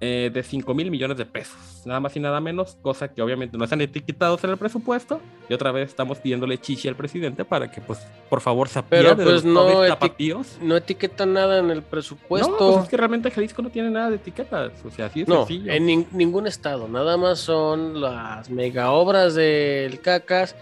[0.00, 3.58] eh, de 5 mil millones de pesos, nada más y nada menos, cosa que obviamente
[3.58, 7.70] no están etiquetados en el presupuesto, y otra vez estamos pidiéndole chichi al presidente para
[7.70, 10.44] que, pues, por favor, se Pero, de pues, los no eti-.
[10.62, 12.50] No etiqueta nada en el presupuesto.
[12.50, 15.26] No, pues es que realmente Jalisco no tiene nada de etiquetas, o sea, así de
[15.32, 15.72] No, sencillo.
[15.72, 16.86] en nin- ningún estado.
[16.86, 20.54] Nada más son las mega obras del Cacas,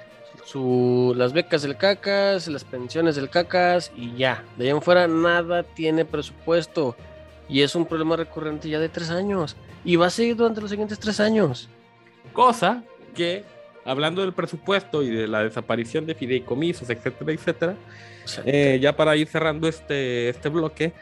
[0.44, 4.44] su, las becas del Cacas, las pensiones del Cacas y ya.
[4.56, 6.96] De allá en fuera nada tiene presupuesto.
[7.48, 9.56] Y es un problema recurrente ya de tres años.
[9.84, 11.68] Y va a seguir durante los siguientes tres años.
[12.32, 12.82] Cosa
[13.14, 13.44] que,
[13.84, 17.74] hablando del presupuesto y de la desaparición de fideicomisos, etcétera, etcétera,
[18.44, 20.92] eh, ya para ir cerrando este, este bloque,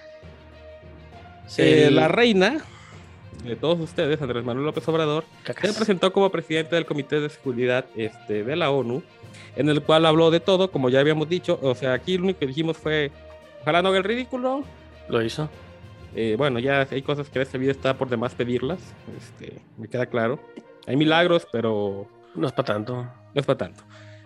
[1.46, 2.62] sí, eh, la reina
[3.42, 5.70] de todos ustedes, Andrés Manuel López Obrador, Cacas.
[5.70, 9.02] se presentó como presidente del Comité de Seguridad este, de la ONU,
[9.56, 11.58] en el cual habló de todo, como ya habíamos dicho.
[11.62, 13.10] O sea, aquí lo único que dijimos fue,
[13.62, 14.64] ojalá no haga el ridículo.
[15.08, 15.48] Lo hizo.
[16.14, 18.78] Eh, bueno, ya hay cosas que en esta vida está por demás pedirlas,
[19.18, 20.38] este, me queda claro.
[20.86, 22.94] Hay milagros, pero No es para tanto.
[22.94, 23.82] no es para tanto.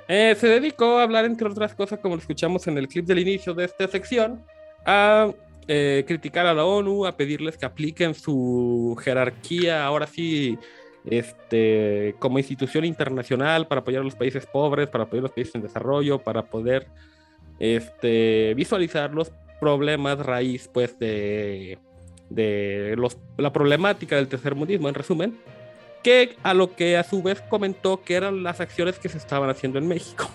[0.08, 3.18] Eh, se dedicó a hablar, entre otras cosas, como lo escuchamos en el clip del
[3.18, 4.42] inicio de esta sección,
[4.84, 5.30] a
[5.66, 10.58] eh, criticar a la ONU, a pedirles que apliquen su jerarquía, ahora sí,
[11.04, 15.54] este, como institución internacional para apoyar a los países pobres, para apoyar a los países
[15.54, 16.86] en desarrollo, para poder
[17.58, 21.78] este, visualizar los problemas raíz, pues, de,
[22.30, 25.38] de los, la problemática del tercermundismo, en resumen
[26.02, 29.50] que a lo que a su vez comentó que eran las acciones que se estaban
[29.50, 30.30] haciendo en México.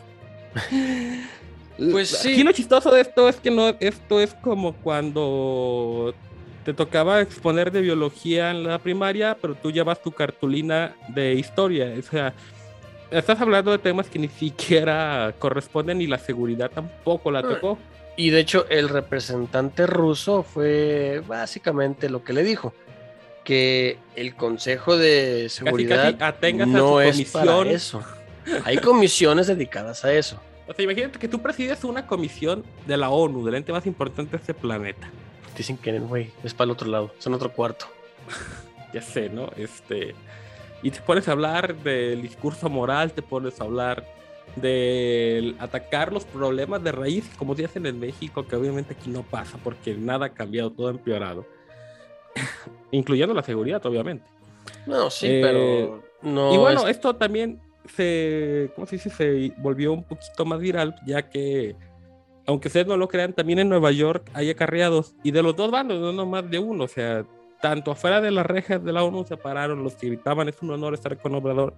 [1.75, 2.33] Pues sí.
[2.33, 6.13] Aquí lo chistoso de esto es que no, esto es como cuando
[6.63, 11.93] te tocaba exponer de biología en la primaria, pero tú llevas tu cartulina de historia.
[11.97, 12.33] O sea,
[13.11, 17.77] estás hablando de temas que ni siquiera corresponden y la seguridad tampoco la tocó.
[18.15, 22.73] Y de hecho, el representante ruso fue básicamente lo que le dijo:
[23.43, 27.75] que el Consejo de Seguridad casi a no es para comisión.
[27.75, 28.03] eso.
[28.65, 30.39] Hay comisiones dedicadas a eso.
[30.67, 34.31] O sea, imagínate que tú presides una comisión de la ONU, del ente más importante
[34.31, 35.09] de este planeta.
[35.57, 37.85] Dicen que, güey, es para el otro lado, es en otro cuarto.
[38.93, 39.51] ya sé, ¿no?
[39.57, 40.15] Este,
[40.81, 44.05] y te pones a hablar del discurso moral, te pones a hablar
[44.55, 49.23] de atacar los problemas de raíz, como se hacen en México, que obviamente aquí no
[49.23, 51.45] pasa porque nada ha cambiado, todo ha empeorado.
[52.91, 54.25] Incluyendo la seguridad, obviamente.
[54.85, 56.53] No, sí, Eh, pero no.
[56.53, 59.09] y bueno, es- esto también se, ¿cómo se dice?
[59.09, 61.75] Se volvió un poquito más viral, ya que,
[62.45, 65.71] aunque ustedes no lo crean, también en Nueva York hay acarreados, y de los dos
[65.71, 67.25] bandos, no nomás de uno, o sea,
[67.61, 70.71] tanto afuera de las rejas de la ONU se pararon los que gritaban, es un
[70.71, 71.73] honor estar con Obrador,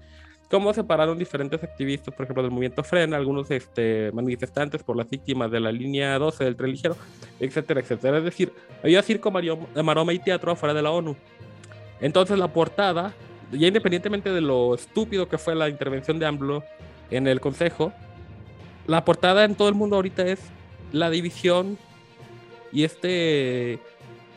[0.49, 5.09] como se pararon diferentes activistas, por ejemplo, del movimiento Frena, algunos este, manifestantes por las
[5.09, 6.95] víctimas de la línea 12 del tren ligero,
[7.39, 8.19] etcétera, etcétera.
[8.19, 8.53] Es decir,
[8.83, 11.15] había circo, maroma y teatro afuera de la ONU.
[11.99, 13.13] Entonces la portada,
[13.51, 16.63] ya independientemente de lo estúpido que fue la intervención de AMLO
[17.09, 17.91] en el Consejo,
[18.87, 20.39] la portada en todo el mundo ahorita es
[20.91, 21.77] la división
[22.71, 23.79] y este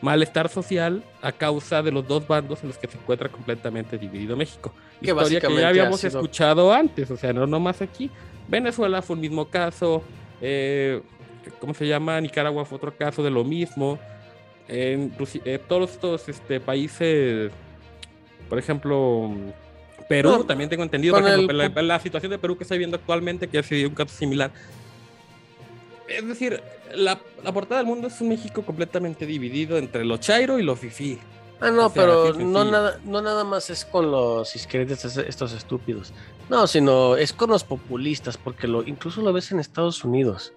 [0.01, 4.35] malestar social a causa de los dos bandos en los que se encuentra completamente dividido
[4.35, 4.73] México.
[5.01, 8.09] Que Historia que ya ha habíamos sido- escuchado antes, o sea, no nomás aquí.
[8.47, 10.03] Venezuela fue un mismo caso,
[10.41, 11.01] eh,
[11.59, 12.19] ¿cómo se llama?
[12.19, 13.97] Nicaragua fue otro caso de lo mismo.
[14.67, 17.51] Inclusi- eh, todos estos este, países,
[18.49, 19.31] por ejemplo,
[20.07, 22.77] Perú, No, también tengo entendido, por ejemplo, el- la, la situación de Perú que estoy
[22.79, 24.51] viendo actualmente, que ha sido un caso similar.
[26.07, 26.61] Es decir,
[26.95, 30.75] la, la portada del mundo es un México completamente dividido entre lo chairo y lo
[30.75, 31.19] fifí.
[31.61, 35.51] Ah, no, o sea, pero no nada, no nada más es con los es- estos
[35.53, 36.13] estúpidos.
[36.49, 40.53] No, sino es con los populistas, porque lo, incluso lo ves en Estados Unidos.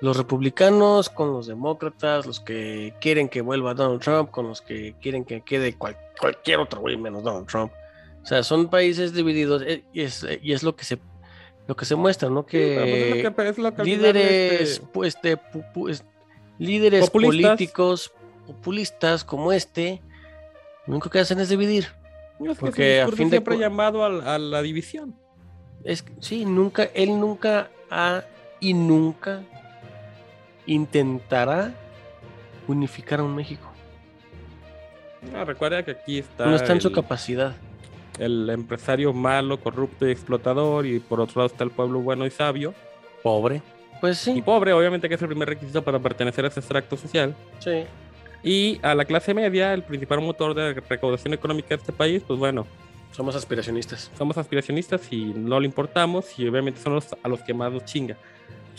[0.00, 4.94] Los republicanos con los demócratas, los que quieren que vuelva Donald Trump, con los que
[5.00, 7.70] quieren que quede cual- cualquier otro güey menos Donald Trump.
[8.22, 10.98] O sea, son países divididos eh, y es, eh, y es lo que se
[11.68, 12.42] lo que se muestra, ¿no?
[12.42, 13.22] Pues es Que que-
[13.84, 16.04] líderes, este, pues, de pu- pu- es-
[16.58, 17.50] líderes Populistas.
[17.52, 18.12] políticos
[18.52, 20.00] populistas como este,
[20.86, 21.86] lo único que hacen es dividir.
[22.38, 25.14] su porque a fin siempre ha llamado a, a la división.
[25.84, 28.24] Es, sí, nunca, él nunca ha
[28.60, 29.42] y nunca
[30.66, 31.74] intentará
[32.68, 33.68] unificar a un México.
[35.32, 36.46] No, recuerda que aquí está.
[36.46, 37.54] No está en su capacidad.
[38.18, 42.30] el empresario malo, corrupto y explotador, y por otro lado está el pueblo bueno y
[42.30, 42.74] sabio.
[43.22, 43.62] Pobre.
[44.00, 46.96] Pues Y sí, pobre, obviamente, que es el primer requisito para pertenecer a ese extracto
[46.96, 47.34] social.
[47.60, 47.84] sí.
[48.42, 52.38] Y a la clase media, el principal motor de recaudación económica de este país, pues
[52.38, 52.66] bueno,
[53.12, 54.10] Somos aspiracionistas.
[54.18, 57.84] somos aspiracionistas y no le importamos, y obviamente son los, a los que más nos
[57.84, 58.16] chinga.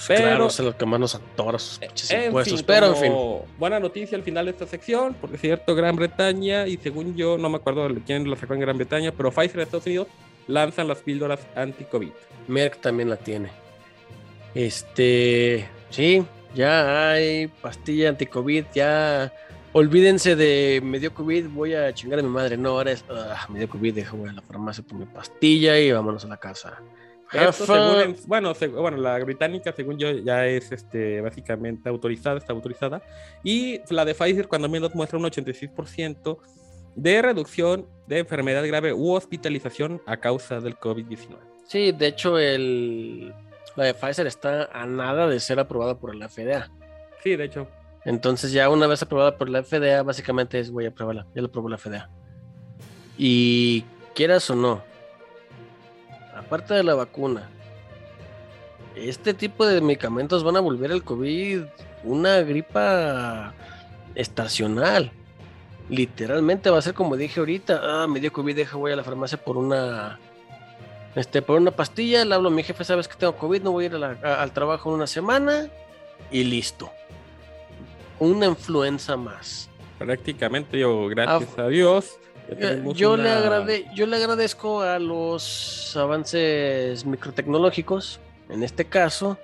[0.07, 2.57] Pero, Pero- claro, es lo que más nos atora sus pinches En impuestos.
[2.59, 3.13] fin, pero en fin.
[3.59, 7.37] Buena noticia al final de esta sección, porque es cierto, Gran Bretaña, y según yo,
[7.37, 10.07] no me acuerdo de quién lo sacó en Gran Bretaña, pero Pfizer de Estados Unidos
[10.47, 12.09] lanzan las píldoras anti-COVID.
[12.47, 13.49] Merck también la tiene.
[14.55, 16.23] Este, sí,
[16.55, 19.31] ya hay pastilla anti-COVID, ya
[19.73, 22.57] olvídense de me dio COVID, voy a chingar a mi madre.
[22.57, 25.77] No, ahora es, ah, me dio COVID, dejo voy a la farmacia por mi pastilla
[25.79, 26.79] y vámonos a la casa.
[27.31, 32.37] Esto según en- bueno, seg- bueno, la británica, según yo, ya es este, básicamente autorizada,
[32.37, 33.01] está autorizada.
[33.43, 36.37] Y la de Pfizer, cuando menos muestra un 86%
[36.95, 41.37] de reducción de enfermedad grave u hospitalización a causa del COVID-19.
[41.65, 43.33] Sí, de hecho, el,
[43.75, 46.69] la de Pfizer está a nada de ser aprobada por la FDA.
[47.23, 47.67] Sí, de hecho.
[48.05, 51.47] Entonces ya una vez aprobada por la FDA, básicamente es voy a aprobarla, ya la
[51.47, 52.09] aprobó la FDA.
[53.17, 54.83] Y quieras o no,
[56.35, 57.49] aparte de la vacuna,
[58.95, 61.63] este tipo de medicamentos van a volver al COVID
[62.03, 63.53] una gripa
[64.15, 65.11] estacional.
[65.89, 69.03] Literalmente va a ser como dije ahorita, ah, me dio COVID, deja voy a la
[69.03, 70.19] farmacia por una
[71.15, 73.85] este por una pastilla, le hablo a mi jefe, sabes que tengo COVID, no voy
[73.85, 75.67] a ir al trabajo en una semana
[76.31, 76.91] y listo
[78.19, 79.69] una influenza más.
[79.99, 82.17] Prácticamente yo, gracias Ah, a Dios.
[82.93, 89.37] Yo, le agrade- yo le agradezco a los avances microtecnológicos, en este caso,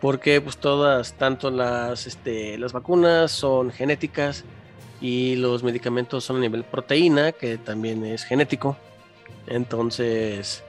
[0.00, 4.44] porque pues todas, tanto las, este, las vacunas son genéticas
[5.00, 8.76] y los medicamentos son a nivel proteína, que también es genético.
[9.46, 10.64] Entonces,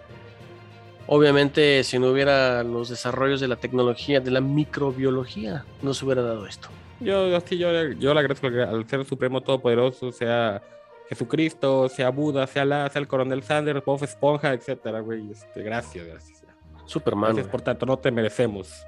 [1.07, 6.21] obviamente, si no hubiera los desarrollos de la tecnología, de la microbiología, no se hubiera
[6.21, 6.69] dado esto.
[6.99, 10.61] Yo, yo sí, yo, yo le agradezco al ser supremo todopoderoso, sea
[11.09, 15.31] Jesucristo, sea Buda, sea la, sea el coronel Sanders, Bob Esponja, etcétera, güey.
[15.31, 16.43] Este, gracias, gracias.
[16.85, 17.33] Superman.
[17.33, 18.85] Gracias por tanto, no te merecemos.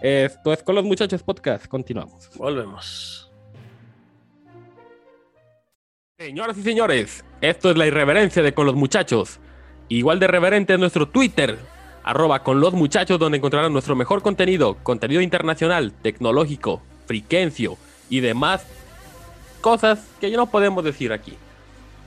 [0.00, 2.30] Esto es con los muchachos podcast, continuamos.
[2.36, 3.30] Volvemos.
[6.18, 9.40] Señoras y señores, esto es la irreverencia de con los muchachos.
[9.88, 11.58] Igual de reverente es nuestro Twitter,
[12.02, 17.76] arroba con los muchachos, donde encontrarán nuestro mejor contenido, contenido internacional, tecnológico, friquencio
[18.08, 18.64] y demás
[19.60, 21.34] cosas que ya no podemos decir aquí.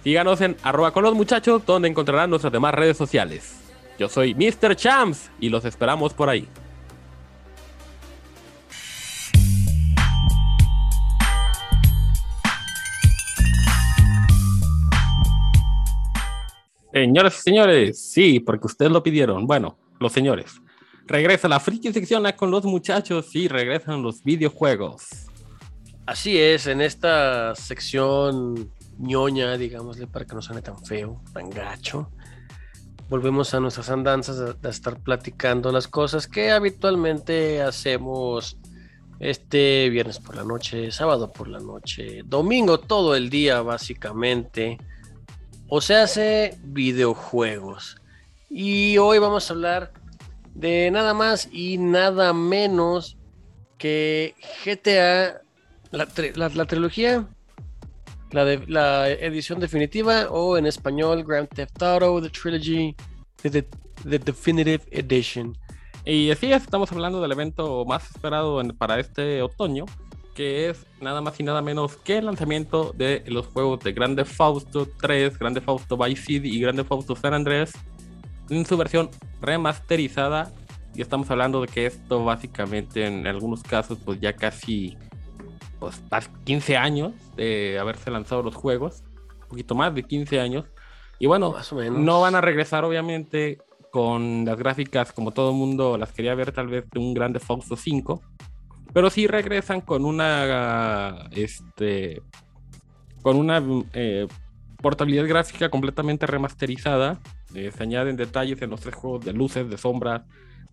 [0.04, 3.56] Síganos en arroba con los muchachos, donde encontrarán nuestras demás redes sociales.
[4.00, 4.76] Yo soy Mr.
[4.76, 6.48] Champs y los esperamos por ahí.
[16.92, 19.46] Señoras y señores, sí, porque ustedes lo pidieron.
[19.46, 20.60] Bueno, los señores.
[21.08, 25.28] Regresa la friki sección a con los muchachos y regresan los videojuegos.
[26.08, 32.10] Así es, en esta sección ñoña, digámosle, para que no suene tan feo, tan gacho,
[33.08, 38.58] volvemos a nuestras andanzas de estar platicando las cosas que habitualmente hacemos
[39.20, 44.80] este viernes por la noche, sábado por la noche, domingo todo el día básicamente,
[45.68, 47.98] o se hace videojuegos.
[48.50, 49.92] Y hoy vamos a hablar
[50.56, 53.18] de nada más y nada menos
[53.78, 54.34] que
[54.66, 55.42] GTA
[55.92, 56.08] la,
[56.50, 57.28] la- trilogía,
[58.32, 62.96] la, la edición definitiva o en español Grand Theft Auto, The Trilogy,
[63.42, 63.50] The,
[64.10, 65.58] The- Definitive Edition.
[66.06, 69.86] Y así es, estamos hablando del evento más esperado para este otoño,
[70.36, 74.24] que es nada más y nada menos que el lanzamiento de los juegos de Grande
[74.26, 77.72] Fausto 3, Grande Fausto Vice City y Grande Fausto San Andrés
[78.50, 79.10] en su versión
[79.42, 80.52] remasterizada.
[80.94, 84.98] Y estamos hablando de que esto básicamente en algunos casos pues ya casi
[85.80, 89.04] pues, pas- 15 años de haberse lanzado los juegos,
[89.44, 90.66] un poquito más de 15 años.
[91.20, 92.00] Y bueno, Más o menos.
[92.00, 93.58] no van a regresar obviamente
[93.92, 97.40] con las gráficas como todo el mundo las quería ver tal vez de un Grande
[97.40, 98.22] Fausto 5,
[98.94, 102.22] pero sí regresan con una este
[103.22, 103.62] con una
[103.94, 104.28] eh,
[104.82, 107.20] portabilidad gráfica completamente remasterizada.
[107.56, 110.24] Eh, se añaden detalles en los tres juegos de luces, de sombras,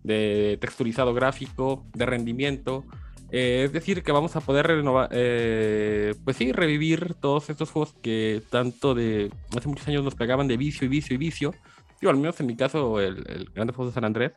[0.03, 2.85] de texturizado gráfico, de rendimiento.
[3.31, 7.95] Eh, es decir, que vamos a poder renovar, eh, pues sí, revivir todos estos juegos
[8.03, 11.53] que tanto de hace muchos años nos pegaban de vicio y vicio y vicio.
[11.99, 14.33] digo, al menos en mi caso, el, el Grande Foto de San Andrés,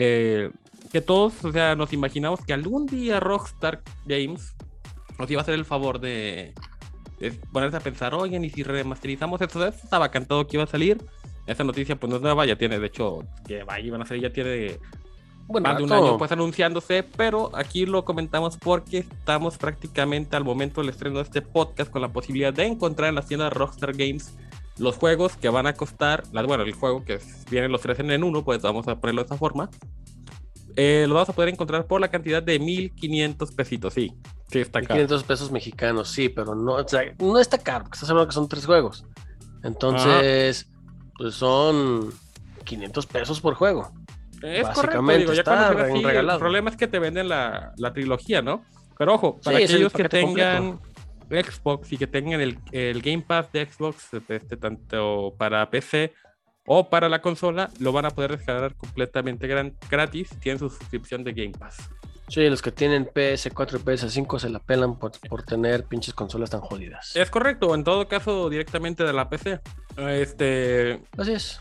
[0.00, 0.50] eh,
[0.92, 4.54] que todos, o sea, nos imaginamos que algún día Rockstar Games
[5.18, 6.54] nos iba a hacer el favor de,
[7.18, 10.98] de ponerse a pensar, oigan, y si remasterizamos esto, estaba cantado que iba a salir.
[11.46, 14.22] Esa noticia, pues no es nueva, ya tiene, de hecho, que va, iban a salir,
[14.22, 14.78] ya tiene
[15.46, 20.36] Bueno, más de un todo- año pues anunciándose, pero aquí lo comentamos porque estamos prácticamente
[20.36, 23.52] al momento del estreno de este podcast con la posibilidad de encontrar en las tiendas
[23.52, 24.34] Rockstar Games
[24.78, 27.18] los juegos que van a costar, la- bueno, el juego que
[27.50, 29.68] vienen los tres en uno, pues vamos a ponerlo de esa forma.
[30.76, 34.12] Eh, lo vamos a poder encontrar por la cantidad de 1500 pesitos, sí.
[34.50, 34.94] Sí, está caro.
[34.94, 38.34] 500 pesos mexicanos, sí, pero no, o sea, no está caro, porque estás hablando que
[38.34, 39.04] son tres juegos.
[39.62, 40.68] Entonces,
[41.16, 42.10] pues son
[42.64, 43.90] 500 pesos por juego.
[44.42, 46.38] Es correcto, digo, ya está así, el regalado.
[46.38, 48.62] problema es que te venden la, la trilogía, ¿no?
[48.98, 50.80] Pero ojo, para Sí, el aquellos que tengan
[51.30, 56.12] Xbox y que tengan el, el Game Pass de Xbox, este, tanto para PC
[56.66, 61.24] o para la consola, lo van a poder descargar completamente gran- gratis tienen su suscripción
[61.24, 61.76] de Game Pass.
[62.28, 66.50] Sí, los que tienen PS4 y PS5 se la pelan por, por tener pinches consolas
[66.50, 67.14] tan jodidas.
[67.16, 69.60] Es correcto, en todo caso directamente de la PC.
[69.98, 71.60] Este, Así es.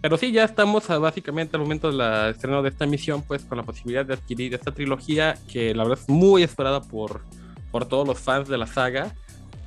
[0.00, 3.58] Pero sí, ya estamos a- básicamente al momento del estreno de esta emisión, pues con
[3.58, 7.22] la posibilidad de adquirir esta trilogía que la verdad es muy esperada por,
[7.70, 9.14] por todos los fans de la saga.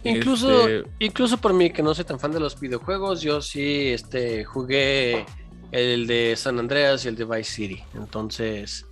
[0.04, 3.88] Incluso, Este, incluso por mí, que no soy tan fan de los videojuegos, yo sí
[3.89, 5.25] este, jugué
[5.71, 7.84] el de San Andreas y el de Vice City.
[7.95, 8.86] Entonces,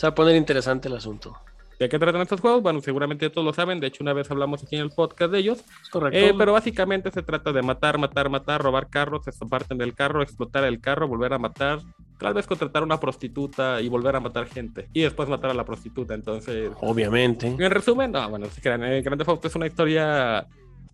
[0.00, 1.36] se va a poner interesante el asunto.
[1.78, 2.62] ¿De qué tratan estos juegos?
[2.62, 3.80] Bueno, seguramente todos lo saben.
[3.80, 5.62] De hecho, una vez hablamos aquí en el podcast de ellos.
[5.82, 6.18] Es correcto.
[6.18, 10.64] Eh, pero básicamente se trata de matar, matar, matar, robar carros, estamparte del carro, explotar
[10.64, 11.80] el carro, volver a matar,
[12.18, 14.88] tal vez contratar a una prostituta y volver a matar gente.
[14.94, 16.14] Y después matar a la prostituta.
[16.14, 17.48] Entonces, Obviamente.
[17.48, 18.82] En resumen, no, bueno, se crean.
[18.82, 20.46] eh, Grand Theft Auto es una historia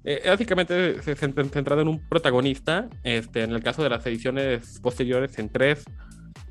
[0.03, 2.88] eh, básicamente centrada en un protagonista.
[3.05, 5.85] Este, en el caso de las ediciones posteriores, en tres.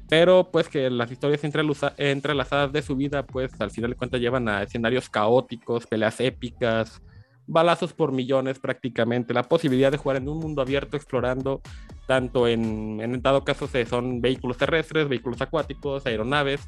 [0.07, 4.47] Pero pues que las historias entrelazadas de su vida, pues al final de cuentas llevan
[4.47, 7.01] a escenarios caóticos, peleas épicas,
[7.47, 11.61] balazos por millones prácticamente, la posibilidad de jugar en un mundo abierto explorando
[12.07, 16.61] tanto en, en dado caso son vehículos terrestres, vehículos acuáticos, aeronaves,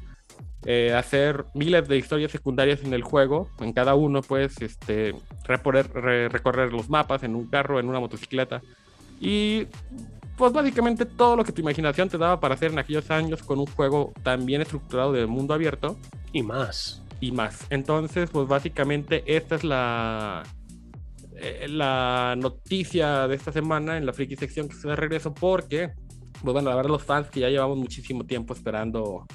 [0.64, 5.88] eh, hacer miles de historias secundarias en el juego, en cada uno pues este, recorrer,
[5.92, 8.60] re- recorrer los mapas en un carro, en una motocicleta
[9.20, 9.66] y
[10.38, 13.58] pues básicamente todo lo que tu imaginación te daba para hacer en aquellos años con
[13.58, 15.98] un juego tan bien estructurado de mundo abierto
[16.32, 17.02] Y más.
[17.20, 17.66] y más.
[17.70, 20.44] Entonces, pues básicamente esta es la,
[21.36, 25.90] eh, la noticia de esta semana en la friki sección que se de regreso porque,
[26.42, 29.26] pues bueno, la verdad los fans que ya llevamos muchísimo tiempo esperando,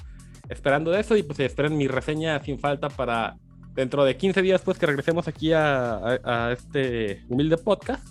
[0.50, 3.36] esperando de eso y pues esperen mi reseña sin falta para
[3.74, 8.08] dentro de 15 días pues que regresemos aquí a, a- a este humilde podcast.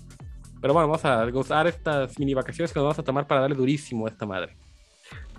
[0.62, 3.56] Pero bueno, vamos a gozar estas mini vacaciones que nos vamos a tomar para darle
[3.56, 4.56] durísimo a esta madre.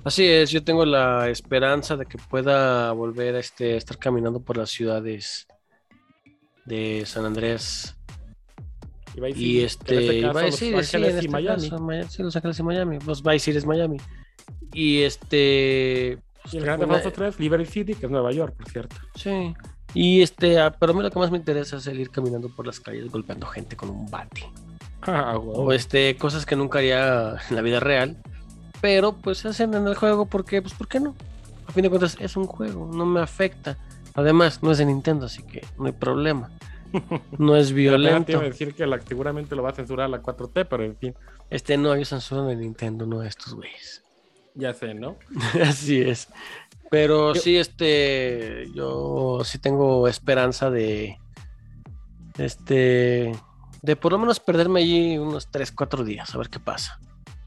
[0.04, 4.58] Así es, yo tengo la esperanza de que pueda volver a este, estar caminando por
[4.58, 5.48] las ciudades
[6.66, 7.96] de San Andrés
[9.16, 11.70] Y, va a decir, este, va a Los decir, sí, Ángeles en y este Miami.
[11.70, 13.98] caso, sí, Los Ángeles y Miami, los Vice City es Miami.
[14.74, 16.18] Y este,
[16.52, 18.96] Y el Grande una- Auto 3, Liberty City, que es Nueva York, por cierto.
[19.16, 19.54] sí,
[19.96, 22.50] y este, ah, pero a mí lo que más me interesa es el ir caminando
[22.50, 24.44] por las calles golpeando gente con un bate.
[25.08, 25.38] Ah.
[25.38, 28.18] O este, cosas que nunca haría en la vida real,
[28.82, 31.16] pero pues se hacen en el juego porque, pues, ¿por qué no?
[31.68, 33.78] A fin de cuentas es un juego, no me afecta.
[34.16, 36.52] Además, no es de Nintendo, así que no hay problema.
[37.38, 38.32] No es Te violento.
[38.34, 41.16] iba a decir que la- seguramente lo va a censurar la 4T, pero en fin,
[41.50, 44.04] Este no, ellos censuran de Nintendo, no de estos güeyes.
[44.56, 45.16] ya sé, ¿no?
[45.64, 46.28] Así es.
[46.92, 51.18] Pero Yo- sí, este, yo sí tengo esperanza de,
[52.38, 53.32] este,
[53.84, 57.00] de por lo menos perderme allí unos 3, 4 días, a ver qué pasa.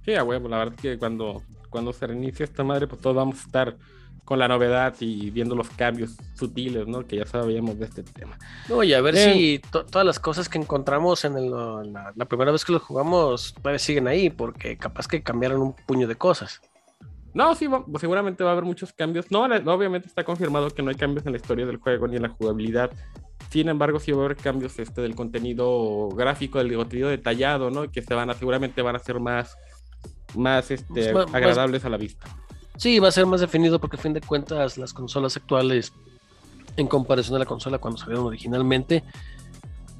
[0.04, 3.16] Sí, a huevo, la verdad es que cuando, cuando se reinicie esta madre, pues todos
[3.16, 3.76] vamos a estar
[4.24, 7.06] con la novedad y viendo los cambios sutiles, ¿no?
[7.06, 8.36] Que ya sabíamos de este tema.
[8.68, 9.32] No, y a ver Eh.
[9.32, 12.80] si to- todas las cosas que encontramos en el- la, la primera vez que lo
[12.80, 16.60] jugamos todavía siguen ahí, porque capaz que cambiaron un puño de cosas.
[17.34, 19.30] No, sí, va- pues seguramente va a haber muchos cambios.
[19.30, 22.16] No, la- obviamente está confirmado que no hay cambios en la historia del juego ni
[22.16, 22.90] en la jugabilidad.
[23.50, 27.90] Sin embargo, sí va a haber cambios este, del contenido gráfico, del contenido detallado, ¿no?
[27.90, 29.56] Que se van a, seguramente van a ser más,
[30.34, 32.26] más este, Más- más- agradables a la vista.
[32.76, 35.92] Sí, va a ser más definido porque a fin de cuentas las consolas actuales,
[36.76, 39.02] en comparación a la consola cuando salieron originalmente,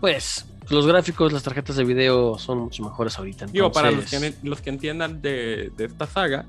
[0.01, 3.47] pues los gráficos, las tarjetas de video son mucho mejores ahorita.
[3.47, 6.45] Digo, para los que, entonces- los que entiendan de, de esta saga,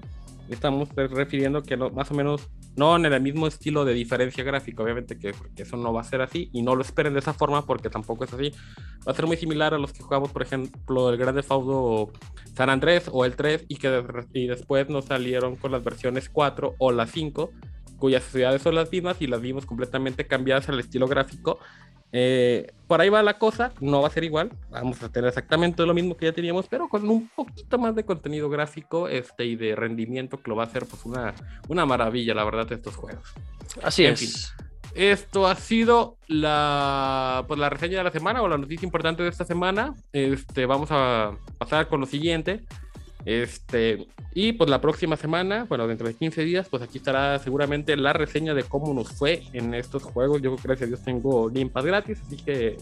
[0.50, 2.42] estamos refiriendo que lo- más o menos
[2.78, 6.22] no en el mismo estilo de diferencia gráfica, obviamente que, eso no va a ser
[6.22, 8.52] así y no lo esperen de esa forma porque tampoco es así.
[9.06, 12.12] Va a ser muy similar a los que jugamos, por ejemplo, el Grande Faudo
[12.56, 14.04] San Andrés o el 3 y que
[14.34, 17.52] y después nos salieron con las versiones 4 o las 5
[17.98, 21.60] cuyas ciudades son las mismas y las vimos completamente cambiadas al estilo gráfico
[22.12, 25.86] eh, por ahí va la cosa, no va a ser igual, vamos a tener exactamente
[25.86, 29.56] lo mismo que ya teníamos, pero con un poquito más de contenido gráfico este, y
[29.56, 31.34] de rendimiento que lo va a hacer pues una,
[31.68, 33.34] una maravilla, la verdad, de estos juegos.
[33.84, 34.54] Así es.
[34.96, 39.30] esto ha sido la, pues, la reseña de la semana o la noticia importante de
[39.30, 39.94] esta semana.
[40.14, 42.64] Este, vamos a pasar con lo siguiente.
[43.28, 47.98] Este, y pues la próxima semana, bueno, dentro de 15 días, pues aquí estará seguramente
[47.98, 50.42] la reseña de cómo nos fue en estos juegos.
[50.42, 52.78] Yo gracias a Dios tengo limpas gratis, así que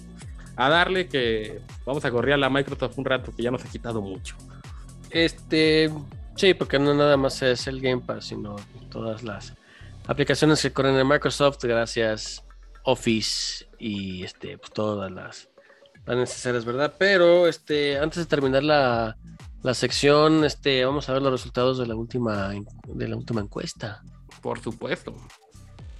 [0.55, 3.69] a darle que vamos a correr a la Microsoft un rato que ya nos ha
[3.69, 4.35] quitado mucho.
[5.09, 5.91] Este,
[6.35, 8.55] sí, porque no nada más es el Game Pass, sino
[8.91, 9.55] todas las
[10.05, 12.43] aplicaciones que corren en Microsoft, gracias
[12.83, 15.49] Office y este, pues todas las,
[16.05, 16.93] las necesarias, ¿verdad?
[16.99, 19.17] Pero este, antes de terminar la
[19.65, 22.53] la sección, este, vamos a ver los resultados de la última,
[22.85, 24.03] de la última encuesta.
[24.43, 25.15] Por supuesto.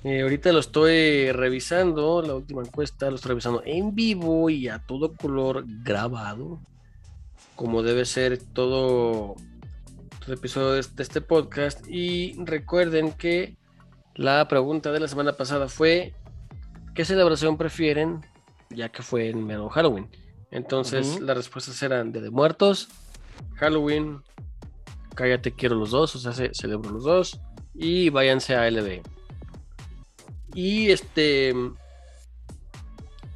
[0.04, 4.86] Eh, ahorita lo estoy revisando, la última encuesta, lo estoy revisando en vivo y a
[4.86, 6.60] todo color grabado,
[7.56, 9.34] como debe ser todo,
[10.28, 11.84] el episodio de este podcast.
[11.90, 13.58] Y recuerden que
[14.14, 16.14] la pregunta de la semana pasada fue,
[16.94, 18.22] ¿qué celebración prefieren?
[18.70, 20.08] Ya que fue en mero Halloween.
[20.52, 22.90] Entonces las respuestas eran de, de muertos,
[23.56, 24.22] Halloween,
[25.16, 27.40] Cállate, quiero los dos, o sea, se, celebro los dos.
[27.74, 29.02] Y váyanse a LB.
[30.54, 31.54] Y este.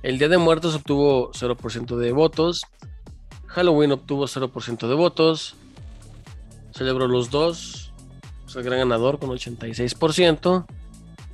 [0.02, 2.62] El Día de Muertos obtuvo 0% de votos.
[3.48, 5.56] Halloween obtuvo 0% de votos.
[6.72, 7.92] Celebró los dos.
[8.48, 10.66] Es el gran ganador con 86%.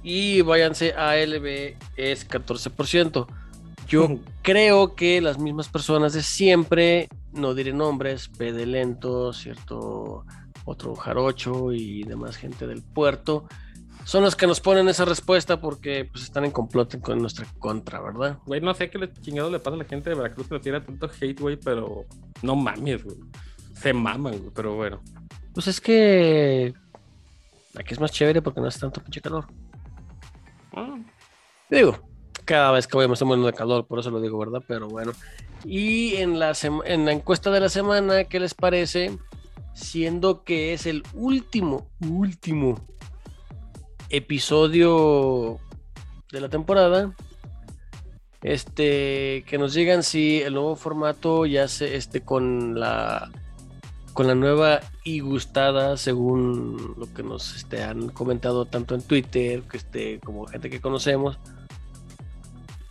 [0.04, 3.28] Y váyanse a LB es 14%.
[3.88, 10.26] Yo creo que las mismas personas de siempre no diré nombres, P de Lento, cierto
[10.66, 13.46] otro jarocho y demás gente del puerto,
[14.06, 18.00] son los que nos ponen esa respuesta porque pues están en complot con nuestra contra,
[18.02, 18.40] ¿verdad?
[18.46, 20.62] Güey, no sé qué le, chingado le pasa a la gente de Veracruz que no
[20.62, 22.06] tiene tanto hate, güey, pero
[22.42, 23.18] no mames, güey.
[23.74, 25.02] Se maman, güey, pero bueno.
[25.54, 26.74] Pues es que
[27.76, 29.48] aquí es más chévere porque no hace tanto pinche calor.
[30.74, 30.98] Ah.
[31.70, 31.98] Digo,
[32.46, 34.64] cada vez que voy me estoy muriendo de calor, por eso lo digo, ¿verdad?
[34.68, 35.12] Pero bueno.
[35.66, 36.54] Y en la,
[36.86, 39.18] en la encuesta de la semana, ¿qué les parece?
[39.74, 42.80] Siendo que es el último, último
[44.10, 45.60] episodio
[46.32, 47.14] de la temporada.
[48.42, 53.32] Este, que nos digan si el nuevo formato ya se, este, con la,
[54.14, 59.64] con la nueva y gustada, según lo que nos este, han comentado tanto en Twitter,
[59.64, 61.40] que este, como gente que conocemos,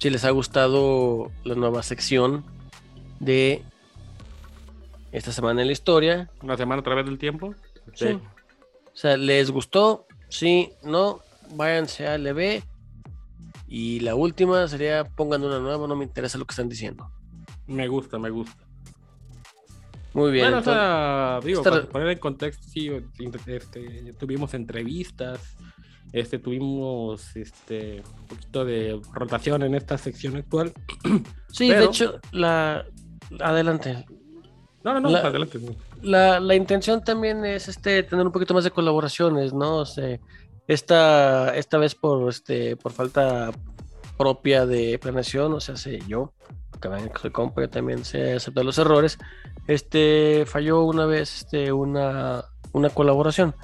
[0.04, 2.44] si les ha gustado la nueva sección
[3.20, 3.62] de
[5.12, 6.28] esta semana en la historia.
[6.42, 7.54] Una semana a través del tiempo.
[7.94, 8.08] Sí.
[8.08, 8.20] O
[8.92, 10.06] sea, ¿les gustó?
[10.28, 11.20] Sí, no,
[11.52, 12.62] váyanse a LB.
[13.66, 17.10] Y la última sería pongan una nueva, no me interesa lo que están diciendo.
[17.66, 18.62] Me gusta, me gusta.
[20.12, 20.44] Muy bien.
[20.44, 22.90] Bueno, o sea, digo, para poner en contexto, sí,
[23.46, 25.56] este, tuvimos entrevistas,
[26.14, 30.72] este, tuvimos este, un poquito de rotación en esta sección actual.
[31.54, 32.84] Sí, de hecho, la,
[33.40, 34.04] Adelante.
[34.82, 35.58] No, no, no, adelante.
[36.02, 39.78] La, intención también es este tener un poquito más de colaboraciones, ¿no?
[39.78, 39.84] O
[40.66, 43.50] esta, esta vez por este por falta
[44.18, 46.32] propia de planeación, o sea, sé yo,
[46.80, 46.88] que
[47.20, 49.18] soy compa, yo también sé aceptar los errores.
[49.66, 53.54] Este falló una vez este, una, una colaboración.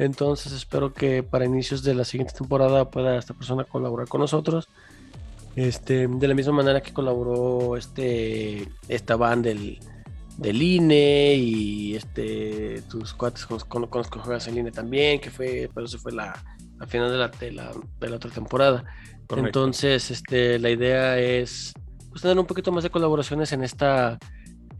[0.00, 4.66] Entonces espero que para inicios de la siguiente temporada pueda esta persona colaborar con nosotros.
[5.56, 9.78] Este, de la misma manera que colaboró este, esta banda del,
[10.38, 15.68] del INE y este, tus cuates con, los que juegas en INE también, que fue,
[15.74, 16.32] pero eso fue la,
[16.78, 17.70] al final de la, de la,
[18.00, 18.84] de la otra temporada.
[19.36, 21.74] Entonces, este, la idea es
[22.08, 24.18] pues, tener un poquito más de colaboraciones en esta,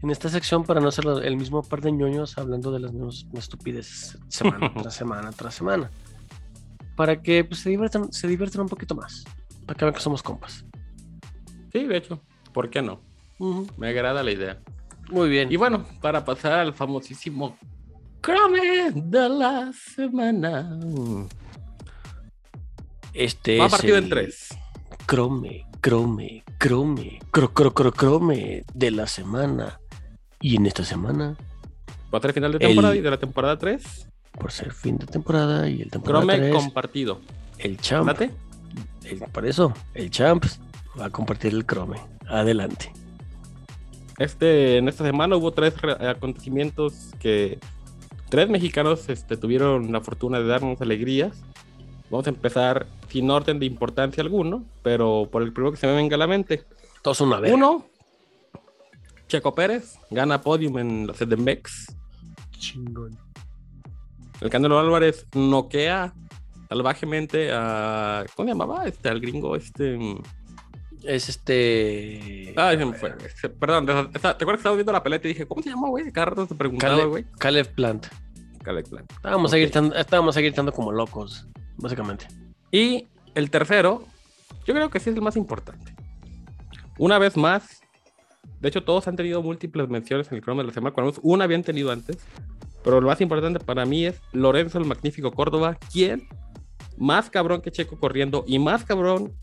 [0.01, 3.25] en esta sección para no ser el mismo par de ñoños hablando de las mismas
[3.33, 5.91] estupideces semana tras semana tras semana.
[6.95, 9.23] Para que pues, se, diviertan, se diviertan un poquito más
[9.65, 10.65] para que vean que somos compas.
[11.71, 12.21] Sí, de hecho,
[12.51, 13.01] ¿por qué no?
[13.77, 14.59] Me agrada la idea.
[15.09, 15.51] Muy bien.
[15.51, 17.57] Y bueno, para pasar al famosísimo
[18.21, 20.79] Crome de la semana.
[23.13, 24.49] Este Va partido en tres.
[25.07, 29.79] Crome, crome, crome, cro, cro, cro, crome de la semana.
[30.41, 31.35] Y en esta semana.
[32.13, 34.07] ¿Va a final de temporada y de la temporada 3?
[34.39, 37.19] por ser fin de temporada y el temporada Chrome 3, compartido.
[37.57, 38.09] el champ,
[39.03, 40.45] el- por eso, el champ
[40.99, 41.97] va a compartir el Chrome.
[42.27, 42.91] Adelante.
[44.17, 47.59] Este, en esta semana hubo tres re- acontecimientos que
[48.29, 51.41] tres mexicanos este, tuvieron la fortuna de darnos alegrías.
[52.09, 55.93] Vamos a empezar sin orden de importancia alguno, pero por el primero que se me
[55.95, 56.63] venga a la mente.
[57.01, 57.55] Todos una verga.
[57.55, 57.85] Uno,
[59.31, 61.95] Checo Pérez gana podium en los Edemex.
[62.59, 63.17] Chingón.
[64.41, 66.13] El Canelo Álvarez noquea
[66.67, 68.25] salvajemente a.
[68.35, 68.85] ¿Cómo se llamaba?
[68.85, 69.97] Este, al gringo, este.
[71.03, 72.53] Es este.
[72.57, 73.15] Ay, se me fue.
[73.39, 75.87] Se- Perdón, ¿te acuerdas que estaba viendo la pelea y te dije, ¿cómo se llama,
[75.87, 76.11] güey?
[76.11, 77.25] Cada rato te preguntaba, Caleb, güey.
[77.39, 78.07] Caleb Plant.
[78.63, 79.11] Caleb Plant.
[79.13, 79.55] Estábamos, Ok.
[79.55, 82.27] ahí gritando, estábamos gritando como locos, básicamente.
[82.69, 84.03] Y el tercero,
[84.65, 85.95] yo creo que sí es el más importante.
[86.99, 87.80] Una vez más,
[88.61, 91.45] de hecho todos han tenido múltiples menciones en el crono de la semana, cuando una
[91.45, 92.17] habían tenido antes,
[92.83, 96.27] pero lo más importante para mí es Lorenzo el Magnífico Córdoba, quien
[96.97, 99.33] más cabrón que Checo corriendo y más cabrón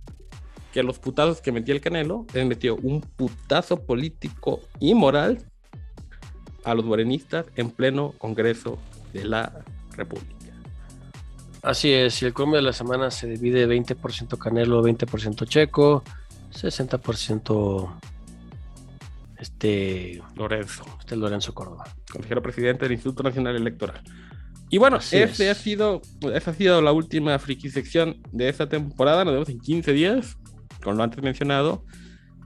[0.73, 5.39] que los putazos que metió el Canelo, metió un putazo político y moral
[6.64, 8.79] a los morenistas en pleno Congreso
[9.12, 9.64] de la
[9.97, 10.35] República.
[11.62, 16.05] Así es, y el combo de la semana se divide 20% Canelo, 20% Checo,
[16.53, 17.91] 60%
[19.39, 20.84] este, Lorenzo.
[21.01, 21.84] este Lorenzo Córdoba.
[22.11, 24.03] consejero presidente del Instituto Nacional Electoral.
[24.70, 25.57] Y bueno, Así este es.
[25.57, 26.03] ha sido,
[26.34, 29.24] esa ha sido la última friki sección de esta temporada.
[29.24, 30.36] Nos vemos en 15 días,
[30.82, 31.84] con lo antes mencionado.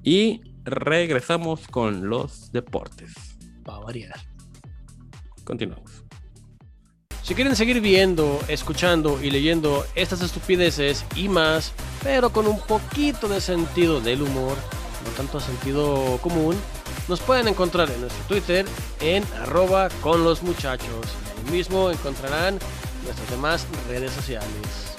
[0.04, 3.12] Y regresamos con los deportes.
[3.68, 4.14] Va a variar.
[5.44, 6.04] Continuamos.
[7.22, 11.72] Si quieren seguir viendo, escuchando y leyendo estas estupideces y más,
[12.02, 14.56] pero con un poquito de sentido del humor,
[15.04, 16.56] no tanto sentido común,
[17.08, 18.66] nos pueden encontrar en nuestro Twitter
[19.00, 21.06] en arroba con los muchachos.
[21.44, 22.58] Ahí mismo encontrarán
[23.04, 24.92] nuestras demás redes sociales.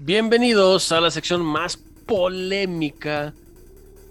[0.00, 3.34] Bienvenidos a la sección más polémica,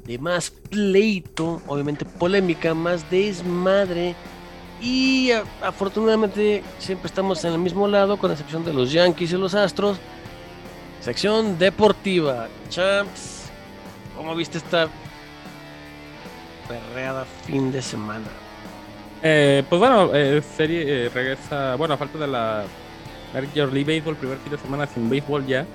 [0.05, 4.15] de más pleito, obviamente polémica, más desmadre.
[4.82, 9.38] Y a- afortunadamente siempre estamos en el mismo lado, con excepción de los Yankees y
[9.38, 9.97] los Astros.
[11.01, 12.47] Sección deportiva.
[12.69, 13.45] Champs,
[14.15, 14.88] ¿cómo viste esta
[16.67, 18.25] perreada fin de semana?
[19.23, 22.63] Eh, pues bueno, eh, serie eh, regresa, bueno, a falta de la
[23.34, 25.65] Major League Baseball, primer fin de semana sin béisbol ya.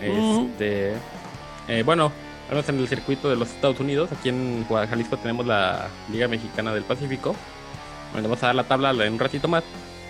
[0.00, 0.94] Este,
[1.68, 2.12] eh, bueno,
[2.50, 4.10] vamos en el circuito de los Estados Unidos.
[4.12, 7.34] Aquí en Jalisco tenemos la Liga Mexicana del Pacífico.
[8.22, 9.62] Vamos a dar la tabla en un ratito más.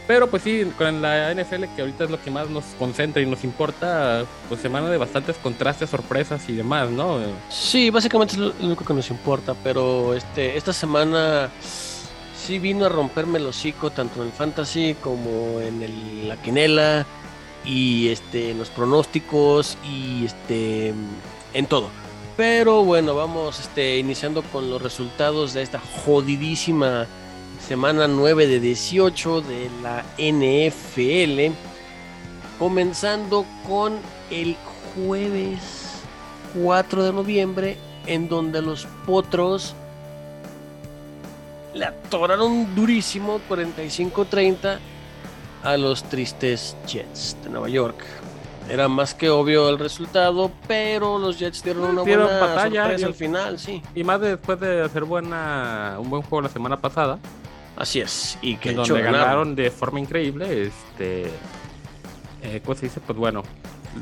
[0.06, 3.26] Pero pues sí, con la NFL, que ahorita es lo que más nos concentra y
[3.26, 7.18] nos importa, pues semana de bastantes contrastes, sorpresas y demás, ¿no?
[7.50, 11.50] Sí, básicamente es lo único que nos importa, pero este, esta semana
[12.40, 17.04] sí vino a romperme el hocico tanto en el fantasy como en el- la quinela
[17.64, 20.94] y este, en los pronósticos y este,
[21.52, 21.90] en todo.
[22.36, 27.06] Pero bueno, vamos este, iniciando con los resultados de esta jodidísima
[27.66, 31.52] semana 9 de 18 de la NFL.
[32.60, 33.98] Comenzando con
[34.30, 34.56] el
[34.94, 36.00] jueves
[36.62, 39.74] 4 de noviembre, en donde los potros
[41.74, 44.78] le atoraron durísimo 45-30
[45.64, 47.96] a los tristes Jets de Nueva York.
[48.70, 53.06] Era más que obvio el resultado, pero los Jets dieron una Dieron buena batalla, sorpresa
[53.06, 53.82] al final, sí.
[53.94, 57.18] Y más después de hacer buena, un buen juego la semana pasada.
[57.76, 58.38] Así es.
[58.42, 59.20] Y que donde ganaron.
[59.20, 60.66] ganaron de forma increíble.
[60.66, 61.26] Este,
[62.42, 63.00] eh, ¿cómo se dice?
[63.00, 63.42] Pues bueno,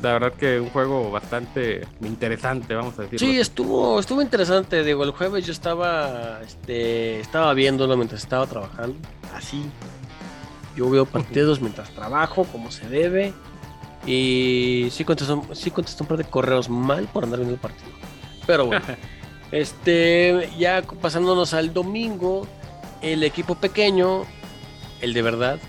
[0.01, 3.27] la verdad que un juego bastante interesante, vamos a decirlo.
[3.27, 4.83] Sí, estuvo, estuvo interesante.
[4.83, 8.97] Digo, el jueves yo estaba, este, estaba viéndolo mientras estaba trabajando.
[9.35, 9.63] Así.
[10.75, 13.33] Yo veo partidos mientras trabajo, como se debe.
[14.05, 17.91] Y sí contestó, sí contestó un par de correos mal por andar viendo el partido.
[18.45, 18.85] Pero bueno.
[19.51, 22.47] este, ya pasándonos al domingo,
[23.01, 24.23] el equipo pequeño,
[25.01, 25.59] el de verdad,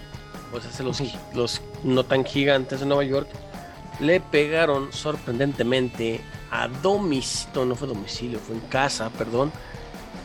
[0.53, 1.03] o sea, los,
[1.35, 3.29] los no tan gigantes de Nueva York,
[4.01, 6.21] le pegaron sorprendentemente
[6.51, 9.53] a domicilio, no fue domicilio, fue en casa, perdón,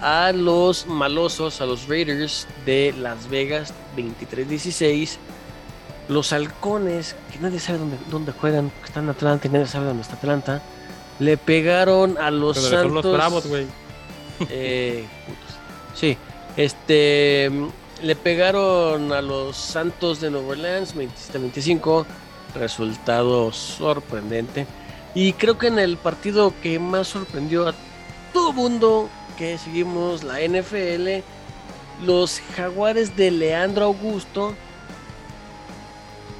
[0.01, 5.17] a los malosos, a los Raiders de Las Vegas 23-16.
[6.09, 9.85] Los halcones, que nadie sabe dónde, dónde juegan, que están en Atlanta y nadie sabe
[9.85, 10.61] dónde está Atlanta,
[11.19, 13.05] le pegaron a los Pero Santos.
[13.05, 13.67] los bravos, güey.
[14.49, 15.05] Eh.
[15.93, 16.17] Sí,
[16.57, 17.49] este
[18.01, 22.05] le pegaron a los Santos de Nueva Orleans 27-25
[22.55, 24.65] resultado sorprendente.
[25.13, 27.73] Y creo que en el partido que más sorprendió a
[28.33, 31.23] todo mundo que seguimos la NFL,
[32.05, 34.55] los jaguares de Leandro Augusto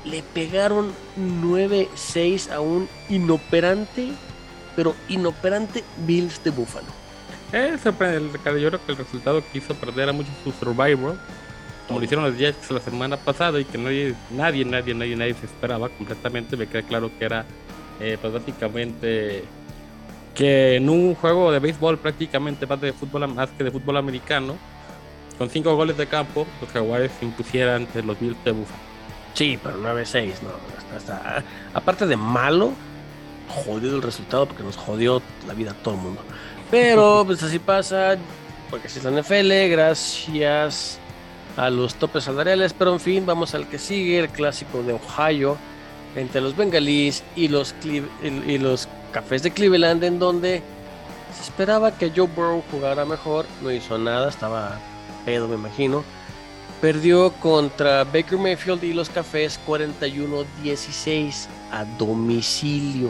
[0.06, 4.12] le pegaron 9-6 a un inoperante,
[4.76, 7.01] pero inoperante Bills de Buffalo.
[7.54, 11.18] Eh, yo creo que el resultado que hizo perder a muchos su Survivor,
[11.88, 15.34] como lo hicieron los Jets la semana pasada y que nadie, nadie, nadie, nadie, nadie
[15.34, 17.46] se esperaba completamente, me queda claro que era
[18.00, 19.44] eh, pues básicamente
[20.34, 24.56] que en un juego de béisbol prácticamente más de fútbol más que de fútbol americano,
[25.38, 28.80] con cinco goles de campo, los Jaguares se impusieran ante los Bills de Buffalo.
[29.34, 30.50] Sí, pero 9-6, no.
[30.78, 31.44] Está, está-
[31.74, 32.72] Aparte de malo,
[33.50, 36.22] jodido el resultado porque nos jodió la vida a todo el mundo.
[36.72, 38.16] Pero pues así pasa,
[38.70, 40.98] porque así es la NFL, gracias
[41.58, 42.74] a los topes salariales.
[42.74, 45.58] Pero en fin, vamos al que sigue, el clásico de Ohio,
[46.16, 47.76] entre los bengalíes y los,
[48.24, 50.64] y los cafés de Cleveland, en donde
[51.36, 54.80] se esperaba que Joe Burrow jugara mejor, no hizo nada, estaba
[55.26, 56.06] pedo, me imagino.
[56.80, 63.10] Perdió contra Baker Mayfield y los Cafés 41-16 a domicilio.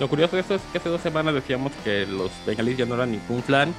[0.00, 2.94] Lo curioso de esto es que hace dos semanas decíamos que los bengalíes ya no
[2.96, 3.72] eran ningún plan.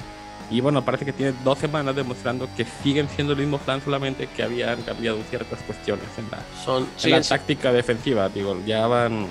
[0.50, 4.26] Y bueno, parece que tiene dos semanas demostrando que siguen siendo el mismo plan, solamente
[4.28, 8.28] que habían cambiado ciertas cuestiones en la, Son en la táctica defensiva.
[8.28, 9.26] Digo, ya van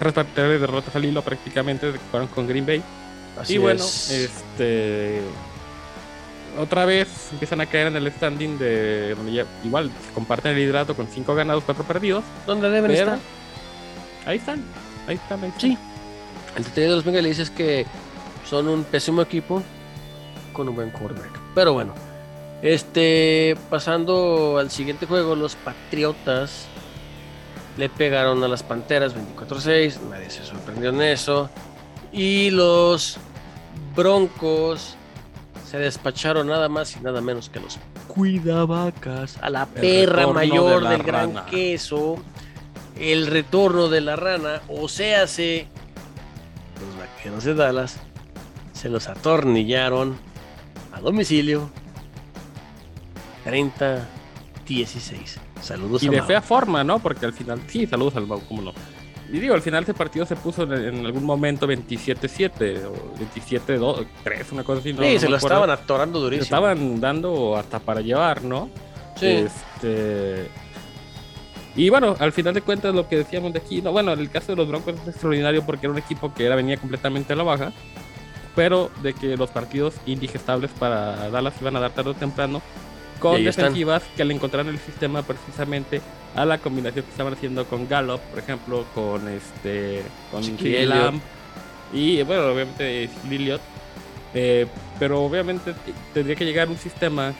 [0.00, 2.82] tres partidos de derrotas al hilo prácticamente que jugaron con Green Bay.
[3.40, 4.10] así y bueno, es.
[4.10, 5.20] este
[6.58, 10.96] otra vez empiezan a caer en el standing de donde ya- igual comparten el liderato
[10.96, 12.24] con cinco ganados, cuatro perdidos.
[12.46, 13.18] ¿Dónde deben estar?
[14.26, 14.64] Ahí están,
[15.08, 15.52] ahí están, ahí.
[15.58, 15.76] Sí.
[16.56, 17.86] El detalle de los bengalíes es que
[18.48, 19.62] son un pésimo equipo
[20.52, 21.38] con un buen quarterback.
[21.54, 21.92] Pero bueno,
[22.62, 26.66] este pasando al siguiente juego, los Patriotas
[27.76, 31.48] le pegaron a las Panteras 24-6, nadie se sorprendió en eso.
[32.12, 33.18] Y los
[33.94, 34.96] Broncos
[35.68, 37.78] se despacharon nada más y nada menos que los
[38.08, 42.16] Cuidavacas a la El perra mayor de del gran queso.
[42.98, 45.66] El retorno de la rana, o sea, se
[46.80, 47.98] los vaqueros de Dallas
[48.72, 50.16] se los atornillaron
[50.92, 51.68] a domicilio
[53.44, 55.38] 30-16.
[55.60, 56.26] Saludos Y a de Mau.
[56.26, 56.98] fea forma, ¿no?
[57.00, 58.72] Porque al final, sí, saludos al Mau, cómo no.
[59.32, 64.06] Y digo, al final ese partido se puso en, en algún momento 27-7 o 27-3,
[64.52, 64.92] una cosa así.
[64.92, 65.56] No, Sí, no se lo acuerdo.
[65.56, 66.44] estaban atorando Se durísimo.
[66.44, 68.70] estaban dando hasta para llevar, ¿no?
[69.16, 69.26] Sí.
[69.26, 70.48] Este.
[71.78, 74.50] Y bueno, al final de cuentas, lo que decíamos de aquí, no, bueno, el caso
[74.50, 77.44] de los Broncos es extraordinario porque era un equipo que era, venía completamente a la
[77.44, 77.72] baja,
[78.56, 82.60] pero de que los partidos indigestables para Dallas iban a dar tarde o temprano,
[83.20, 83.66] con están.
[83.66, 86.00] defensivas que le encontraron el sistema precisamente
[86.34, 90.02] a la combinación que estaban haciendo con Gallup, por ejemplo, con este,
[90.32, 90.42] con.
[90.88, 91.20] Lamb
[91.92, 93.60] y bueno, obviamente Liliot,
[94.34, 94.66] eh,
[94.98, 95.74] pero obviamente
[96.12, 97.32] tendría que llegar un sistema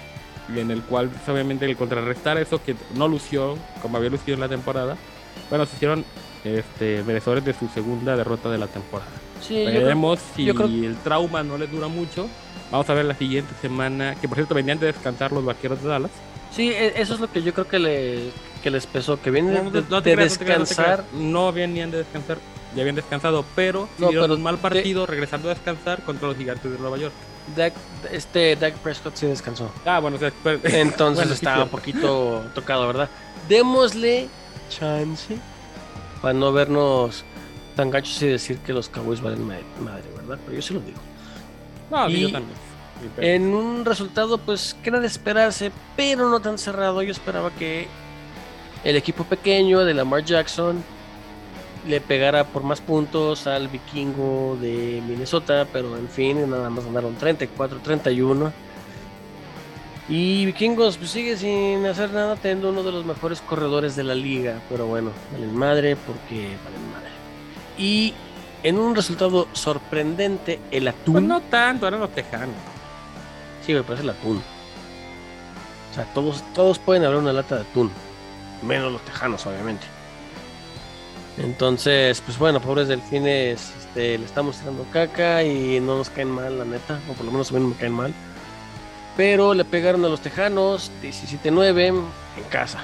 [0.57, 4.41] en el cual pues, obviamente el contrarrestar eso que no lució como había lucido en
[4.41, 4.97] la temporada,
[5.51, 6.05] bueno, se hicieron
[6.45, 9.11] este, merecedores de su segunda derrota de la temporada.
[9.41, 12.29] Sí, yo creo- Veremos si yo creo- el trauma no les dura mucho.
[12.71, 15.89] Vamos a ver la siguiente semana, que por cierto venían de descansar los vaqueros de
[15.89, 16.11] Dallas.
[16.51, 18.31] sí, e- eso es lo que yo creo que, le,
[18.63, 21.05] que les pesó, que vienen No, de, no de creas, no no descansar.
[21.05, 21.13] creas.
[21.23, 22.39] No venían de descansar,
[22.75, 26.71] ya habían descansado, pero No, tuvieron un mal partido regresando a descansar contra los gigantes
[26.71, 27.13] de Nueva York.
[27.57, 27.73] Dak,
[28.13, 29.71] este Dak Prescott sí descansó.
[29.85, 30.19] Ah, bueno,
[30.65, 33.09] Entonces bueno, estaba un poquito tocado, ¿verdad?
[33.49, 34.29] Démosle
[34.71, 35.37] chance
[36.21, 37.25] para no vernos
[37.77, 40.39] tan gachos y decir que los Cowboys valen ma- madre, ¿verdad?
[40.45, 40.99] Pero yo se lo digo.
[41.91, 42.57] No, Y- yo también.
[43.19, 47.01] En un resultado, pues, que era de esperarse, pero no tan cerrado.
[47.03, 47.87] Yo esperaba que
[48.83, 50.83] el equipo pequeño de Lamar Jackson
[51.89, 57.19] le pegara por más puntos al vikingo de Minnesota, pero en fin, nada más ganaron
[57.19, 58.53] 34-31.
[60.09, 64.15] Y Vikingos pues, sigue sin hacer nada, teniendo uno de los mejores corredores de la
[64.15, 64.61] liga.
[64.69, 67.09] Pero bueno, valen madre porque valen madre.
[67.77, 68.15] Y
[68.63, 71.15] en un resultado sorprendente, el atún.
[71.15, 72.57] Pues no tanto, eran los tejanos.
[73.65, 74.43] Sí, me parece el atún.
[75.91, 77.91] O sea, todos, todos pueden abrir una lata de atún.
[78.63, 79.98] Menos los tejanos, obviamente.
[81.39, 86.59] Entonces, pues bueno, pobres delfines, este, le estamos tirando caca y no nos caen mal,
[86.59, 87.01] la neta.
[87.09, 88.13] O por lo menos a mí no me caen mal.
[89.17, 92.05] Pero le pegaron a los tejanos 17-9 en
[92.51, 92.81] casa.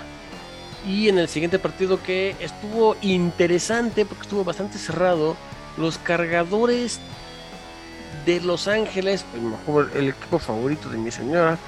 [0.87, 5.37] Y en el siguiente partido que estuvo interesante porque estuvo bastante cerrado,
[5.77, 7.01] los cargadores
[8.27, 11.59] de Los Ángeles, el, mejor, el equipo favorito de mi señora,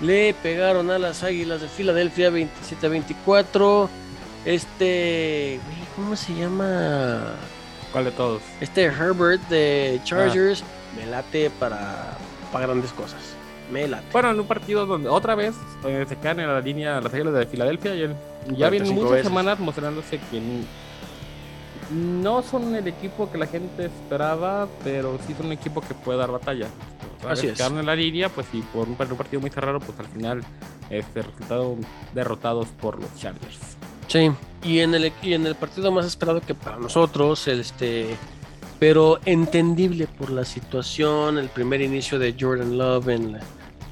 [0.00, 3.88] le pegaron a las Águilas de Filadelfia 27-24.
[4.44, 7.34] Este, güey, ¿cómo se llama?
[7.92, 8.42] ¿Cuál de todos?
[8.60, 10.62] Este Herbert de Chargers
[10.96, 12.16] me late para,
[12.52, 13.20] para grandes cosas.
[13.72, 14.04] Me late.
[14.12, 15.54] Bueno, en un partido donde otra vez
[15.86, 18.16] eh, se caen en la línea las águilas de Filadelfia y el-
[18.56, 19.26] ya vienen 45 muchas veces.
[19.26, 20.42] semanas mostrándose que
[21.92, 26.18] no son el equipo que la gente esperaba, pero sí son un equipo que puede
[26.18, 26.66] dar batalla.
[27.28, 27.56] Así es.
[27.56, 30.06] quedaron en la línea, pues sí, por un, por un partido muy cerrado, pues al
[30.08, 30.42] final
[30.90, 31.76] este resultado
[32.12, 33.73] derrotados por los Chargers.
[34.14, 34.30] Sí,
[34.62, 38.14] y en el y en el partido más esperado que para nosotros, el, este,
[38.78, 43.40] pero entendible por la situación, el primer inicio de Jordan Love en la-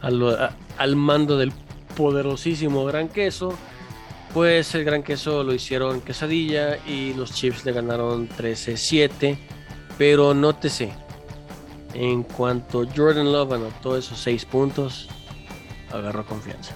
[0.00, 1.52] al, a- al mando del
[1.96, 3.52] poderosísimo Gran Queso,
[4.32, 9.36] pues el Gran Queso lo hicieron quesadilla y los Chiefs le ganaron 13-7,
[9.98, 10.92] pero nótese,
[11.94, 15.08] en cuanto Jordan Love anotó esos seis puntos,
[15.92, 16.74] agarró confianza.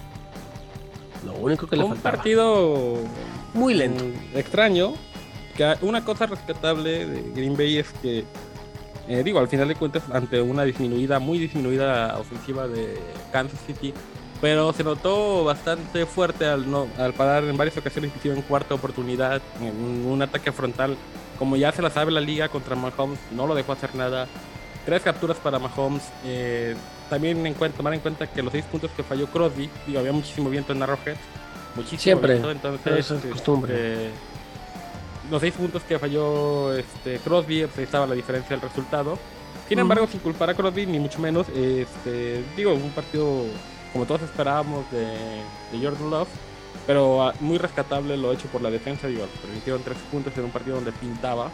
[1.25, 2.17] Lo único que le un faltaba.
[2.17, 2.99] partido
[3.53, 4.03] Muy lento.
[4.03, 4.93] mm, extraño.
[5.81, 8.23] Una cosa rescatable de Green Bay es que,
[9.07, 12.99] eh, digo, al final de cuentas, ante una disminuida, muy disminuida ofensiva de
[13.31, 13.91] Kansas City,
[14.39, 18.75] pero se notó bastante fuerte al, no, al parar en varias ocasiones, inclusive en cuarta
[18.75, 20.95] oportunidad, en un ataque frontal.
[21.39, 24.27] Como ya se la sabe la liga contra Mahomes, no lo dejó hacer nada.
[24.85, 26.03] Tres capturas para Mahomes.
[26.23, 26.75] eh,
[27.09, 30.11] también en cuenta, tomar en cuenta que los seis puntos que falló Crosby, digo, había
[30.11, 31.15] muchísimo viento en Arrowhead.
[31.77, 32.35] Muchísimo Siempre.
[32.51, 34.07] entonces, Eso es costumbre.
[34.07, 34.09] este,
[35.31, 39.17] los seis puntos que falló este, Crosby, pues ahí estaba la diferencia del resultado.
[39.69, 43.43] Sin embargo, sin culpar a Crosby, ni mucho menos, este, digo, un partido
[43.93, 45.05] como todos esperábamos de,
[45.71, 46.27] de Jordan Love,
[46.85, 50.51] pero ah, muy rescatable lo hecho por la defensa, digo, permitieron tres puntos en un
[50.51, 51.51] partido donde pintaba,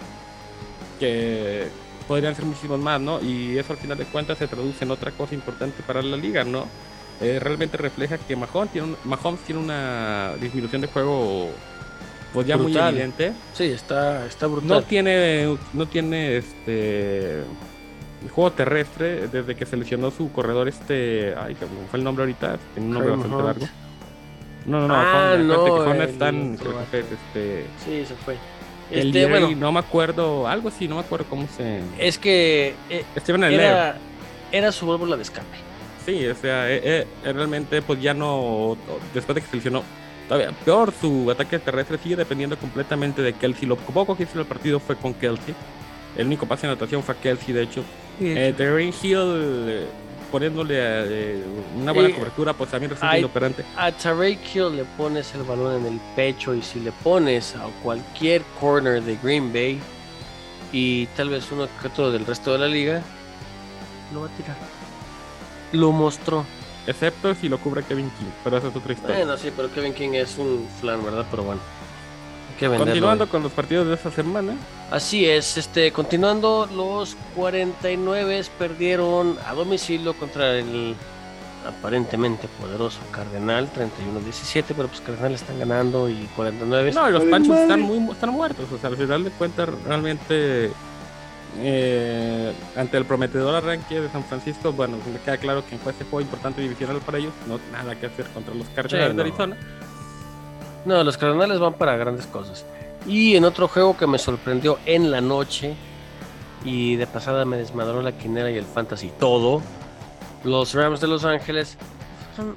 [0.99, 1.67] que
[2.07, 3.21] podrían ser muchísimos más, ¿no?
[3.21, 6.43] Y eso al final de cuentas se traduce en otra cosa importante para la liga,
[6.43, 6.67] ¿no?
[7.21, 11.49] Eh, realmente refleja que Mahomes tiene, un- Mahomes tiene una disminución de juego
[12.33, 12.89] pues ya muy Brutal.
[12.93, 13.33] evidente.
[13.53, 14.67] Sí, está, está brutal.
[14.67, 17.43] No tiene, no tiene este
[18.33, 21.55] juego terrestre desde que se lesionó su corredor este, ay,
[21.89, 23.45] fue el nombre ahorita, tiene un nombre Kareem bastante Hunt.
[23.61, 23.73] largo.
[24.65, 27.65] No, no, no, Ah, no, que Hunt el está en- otro creo que es este
[27.85, 28.35] Sí, se fue.
[28.91, 32.73] el Este, bueno, no me acuerdo, algo así, no me acuerdo cómo se es que
[32.89, 33.97] eh, Steven era,
[34.51, 35.47] era su válvula de escape.
[36.05, 38.77] Sí, o sea, eh, eh, eh, realmente pues ya no,
[39.13, 39.83] después de que se lesionó,
[40.27, 43.67] todavía peor, su ataque terrestre sigue dependiendo completamente de Kelsey.
[43.67, 45.55] Lo poco que hizo el partido fue con Kelsey.
[46.17, 47.83] El único pase de anotación fue a Kelsey, de hecho.
[48.19, 49.17] Eh, Terry Hill
[49.67, 49.85] eh,
[50.31, 51.43] poniéndole eh,
[51.75, 53.63] una buena cobertura, pues también resulta inoperante.
[53.75, 57.67] A Tarek Hill le pones el balón en el pecho y si le pones a
[57.81, 59.79] cualquier corner de Green Bay
[60.71, 63.01] y tal vez uno que otro del resto de la liga,
[64.13, 64.72] lo va a tirar.
[65.73, 66.45] Lo mostró.
[66.87, 69.17] Excepto si lo cubre Kevin King, pero esa es otra historia.
[69.17, 71.25] Bueno, sí, pero Kevin King es un flan, ¿verdad?
[71.29, 71.61] Pero bueno.
[72.59, 74.53] Continuando con los partidos de esta semana,
[74.91, 80.95] Así es, este, continuando, los 49 perdieron a domicilio contra el
[81.67, 86.91] aparentemente poderoso Cardenal, 31-17, pero pues Cardenal están ganando y 49.
[86.91, 88.65] no, y los Panchos están muy están muertos.
[88.71, 90.71] O sea, al final de cuentas, realmente
[91.59, 96.03] eh, ante el prometedor arranque de San Francisco, bueno, me queda claro que fue ese
[96.05, 99.21] juego importante divisional para ellos, no nada que hacer contra los Cardinals Sí, de no.
[99.21, 99.57] Arizona.
[100.85, 102.65] No, los Cardenales van para grandes cosas.
[103.07, 105.75] Y en otro juego que me sorprendió en la noche
[106.65, 109.61] y de pasada me desmadró la quinera y el fantasy todo,
[110.43, 111.77] los Rams de Los Ángeles
[112.35, 112.55] fueron-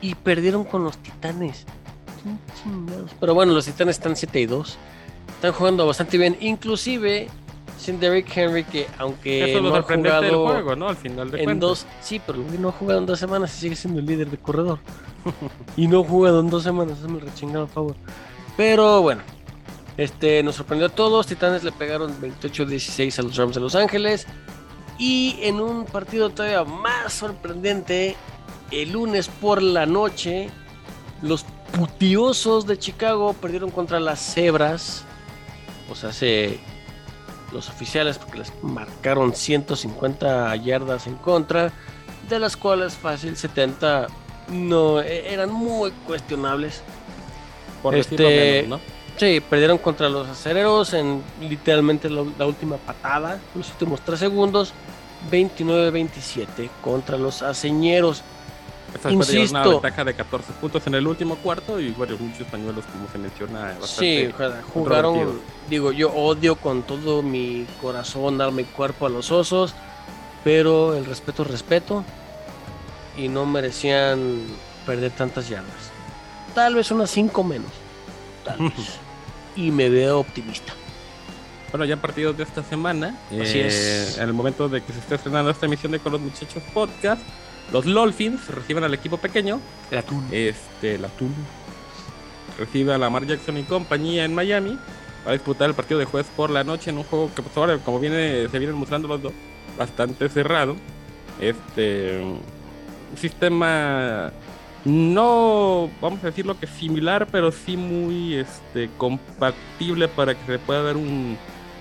[0.00, 1.66] y perdieron con los Titanes.
[3.18, 4.76] Pero bueno, los Titanes están 7 y 2.
[5.36, 7.28] Están jugando bastante bien, inclusive
[7.80, 10.88] sin Derrick Henry que aunque Eso no ha sorprendente del jugado juego, ¿no?
[10.88, 11.68] Al final de en cuentas.
[11.68, 14.38] dos, sí, pero no ha jugado en dos semanas y sigue siendo el líder de
[14.38, 14.78] corredor.
[15.76, 17.96] y no ha jugado en dos semanas, hazme el rechingado favor.
[18.56, 19.22] Pero bueno,
[19.96, 21.26] este nos sorprendió a todos.
[21.26, 24.26] Titanes le pegaron 28-16 a los Rams de Los Ángeles.
[24.98, 28.16] Y en un partido todavía más sorprendente,
[28.70, 30.50] el lunes por la noche,
[31.22, 35.04] los putiosos de Chicago perdieron contra las cebras.
[35.90, 36.60] O sea, se
[37.52, 41.72] los oficiales porque les marcaron 150 yardas en contra,
[42.28, 44.06] de las cuales fácil 70
[44.48, 46.82] no e- eran muy cuestionables.
[47.82, 49.00] por este- menos, ¿no?
[49.16, 54.72] Sí, perdieron contra los acereros en literalmente la, la última patada, los últimos 3 segundos.
[55.30, 58.22] 29-27 contra los aceñeros.
[58.92, 59.70] De llevar una insisto.
[59.80, 63.74] ventaja de 14 puntos en el último cuarto y bueno, muchos pañuelos como se menciona
[63.74, 64.28] Sí, bastante.
[64.34, 69.74] ojalá, jugaron, digo, yo odio con todo mi corazón, dar mi cuerpo a los osos,
[70.44, 72.04] pero el respeto es respeto
[73.16, 74.42] y no merecían
[74.86, 75.90] perder tantas yardas.
[76.54, 77.70] Tal vez unas 5 menos,
[78.44, 78.72] Tal vez.
[79.56, 80.72] Y me veo optimista.
[81.70, 83.16] Bueno, ya partidos de esta semana.
[83.28, 84.18] Así eh, es.
[84.18, 87.22] En el momento de que se esté estrenando esta emisión de Con los Muchachos Podcast,
[87.72, 90.26] los Lolfins reciben al equipo pequeño, El atún.
[90.32, 91.34] este, la TUN,
[92.58, 94.78] recibe a la Mar Jackson y compañía en Miami
[95.24, 97.78] para disputar el partido de jueves por la noche en un juego que, pues ahora,
[97.78, 99.32] como viene, se vienen mostrando los dos,
[99.78, 100.76] bastante cerrado.
[101.40, 104.32] Este, un sistema
[104.84, 110.82] no, vamos a decirlo que similar, pero sí muy este, compatible para que se pueda
[110.82, 111.36] dar un,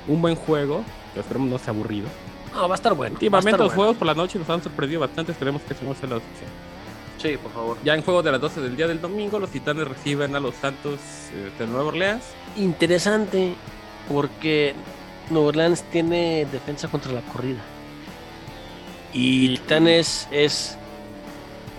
[0.07, 0.83] un buen juego.
[1.13, 2.07] Que esperemos no sea aburrido.
[2.53, 3.13] No, va a estar bueno.
[3.13, 3.75] Últimamente los bueno.
[3.75, 6.49] juegos por la noche nos han sorprendido bastante, esperemos que no sea la excepción.
[7.17, 7.77] Sí, por favor.
[7.83, 10.55] Ya en juegos de las 12 del día del domingo, los titanes reciben a los
[10.55, 10.99] Santos
[11.33, 12.23] eh, de Nueva Orleans.
[12.55, 13.55] Interesante
[14.07, 14.73] porque
[15.29, 17.59] Nueva Orleans tiene defensa contra la corrida.
[19.13, 20.77] Y Titanes es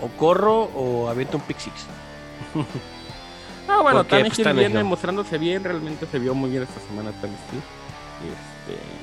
[0.01, 1.85] o corro o aviento un pick six.
[3.67, 4.89] Ah, bueno, también pues, Tannehill viene no.
[4.89, 7.63] mostrándose bien, realmente se vio muy bien esta semana Tannehill.
[8.19, 9.00] Este,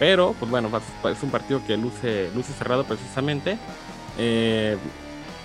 [0.00, 0.68] pero, pues bueno,
[1.04, 3.56] es un partido que luce, luce cerrado precisamente.
[4.18, 4.76] Eh,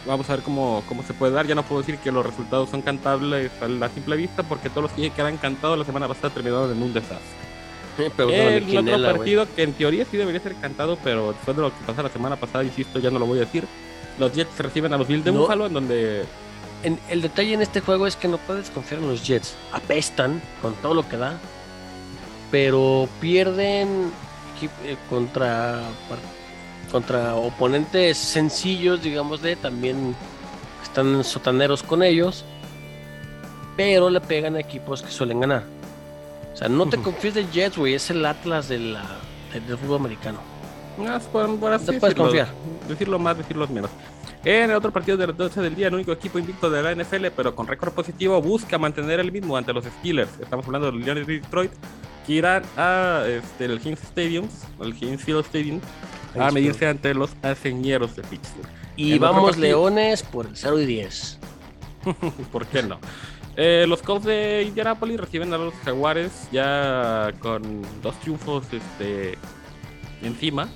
[0.07, 1.45] vamos a ver cómo, cómo se puede dar.
[1.45, 4.83] Ya no puedo decir que los resultados son cantables a la simple vista, porque todos
[4.83, 7.19] los que que han cantado la semana pasada terminaron en un desastre.
[8.15, 11.63] Pregúntame El quién otro partido que en teoría sí debería ser cantado, pero después de
[11.63, 13.65] lo que pasó la semana pasada, insisto, ya no lo voy a decir.
[14.17, 15.39] Los Jets reciben a los Bills de No.
[15.41, 16.23] Buffalo, en donde
[16.83, 19.55] En- el detalle en este juego es que no puedes confiar en los Jets.
[19.73, 21.37] Apestan con todo lo que da,
[22.51, 24.11] pero pierden
[24.63, 25.81] eh, contra
[26.91, 30.15] contra oponentes sencillos, digámosle, también
[30.83, 32.45] están sotaneros con ellos,
[33.75, 35.63] pero le pegan a equipos que suelen ganar.
[36.53, 39.03] O sea, no te confíes de Jets, güey, es el Atlas de la,
[39.51, 40.39] del, del fútbol americano.
[40.97, 42.47] No, puedes confiar.
[42.87, 43.91] Decirlo más, decirlo menos.
[44.45, 46.93] En el otro partido de las 12 del día, el único equipo invicto de la
[46.95, 50.39] NFL, pero con récord positivo, busca mantener el mismo ante los Steelers.
[50.39, 51.71] Estamos hablando de los Leones de Detroit,
[52.25, 54.47] que irán a este, el Heinz Stadium,
[54.81, 55.79] el Heinz Field Stadium,
[56.39, 58.69] a medirse ante los aceñeros de Pittsburgh.
[58.95, 61.39] Y vamos Leones por el 0 y 10.
[62.51, 62.99] ¿Por qué no?
[63.57, 69.37] Eh, los Colts de Indianapolis reciben a los Jaguares ya con dos triunfos este,
[70.21, 70.69] encima.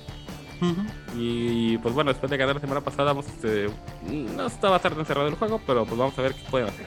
[1.16, 3.70] Y pues bueno, después de ganar la semana pasada, vamos, este,
[4.06, 6.86] no estaba tan encerrado el juego, pero pues vamos a ver qué pueden hacer.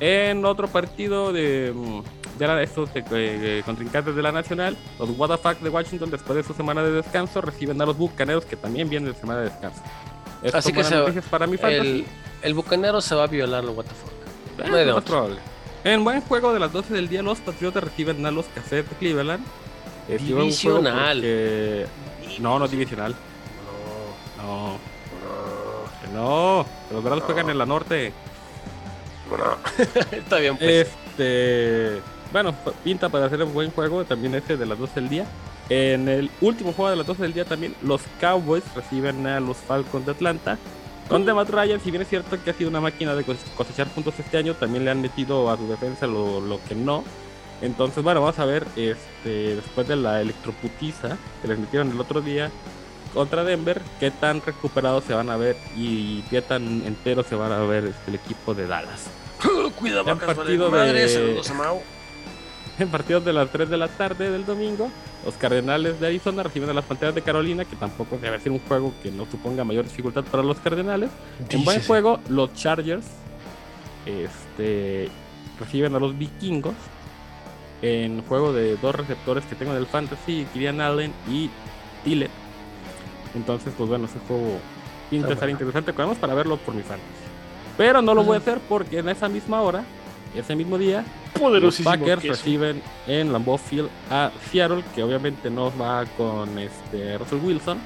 [0.00, 1.72] En otro partido de,
[2.46, 6.54] la- estos eh, eh, contrincantes de la Nacional, los WTF de Washington, después de su
[6.54, 9.80] semana de descanso, reciben a los Bucaneros, que también vienen de semana de descanso.
[10.42, 11.56] Esto Así que se- noticias para mi.
[11.60, 12.06] El,
[12.42, 14.66] el bucanero se va a violar lo what the fuck.
[14.66, 15.02] Eh, No más otra.
[15.16, 15.36] probable.
[15.84, 18.96] En buen juego de las 12 del día, los Patriotas reciben a los Cafés de
[18.96, 19.44] Cleveland.
[20.06, 21.16] Juego Divisional.
[21.18, 21.86] porque-
[22.40, 23.14] No, no es divisional.
[24.36, 24.76] No.
[26.02, 26.66] Que no.
[26.92, 28.12] Los Bravos juegan en la norte.
[30.12, 30.88] Está bien, pues.
[30.88, 32.00] Este.
[32.32, 32.54] Bueno,
[32.84, 34.04] pinta para hacer un buen juego.
[34.04, 35.26] También ese de las 12 del día.
[35.70, 39.56] En el último juego de las 12 del día también, los Cowboys reciben a los
[39.56, 40.58] Falcons de Atlanta.
[41.08, 43.86] Donde Matt Ryan, si bien es cierto que ha sido una máquina de cos- cosechar
[43.88, 47.02] puntos este año, también le han metido a su defensa lo, lo que no.
[47.62, 52.20] Entonces, bueno, vamos a ver, este, después de la electroputiza que les metieron el otro
[52.20, 52.50] día
[53.14, 57.52] contra Denver, qué tan recuperados se van a ver y qué tan enteros se van
[57.52, 59.06] a ver este, el equipo de Dallas.
[59.78, 61.82] Cuida, ya en vacas, partido vale madre, de- saludos a Mau.
[62.80, 64.90] En partidos de las 3 de la tarde del domingo,
[65.24, 68.60] los Cardenales de Arizona reciben a las Panteras de Carolina, que tampoco debe ser un
[68.60, 71.10] juego que no suponga mayor dificultad para los Cardenales.
[71.48, 73.06] En buen juego, los Chargers
[74.06, 75.08] este,
[75.58, 76.74] reciben a los Vikingos.
[77.80, 81.48] En juego de dos receptores que tengo en el Fantasy, Kirian Allen y
[82.02, 82.30] Tillett.
[83.36, 84.58] Entonces, pues bueno, ese juego
[85.10, 85.92] pinta estar interesante.
[85.92, 87.06] Podemos para verlo por mi Fantasy.
[87.76, 89.84] Pero no lo voy a hacer porque en esa misma hora,
[90.34, 91.04] ese mismo día,
[91.38, 92.34] los Poderosísimo Packers queso.
[92.34, 97.78] reciben en Lambeau Field a Seattle, que obviamente no va con este Russell Wilson,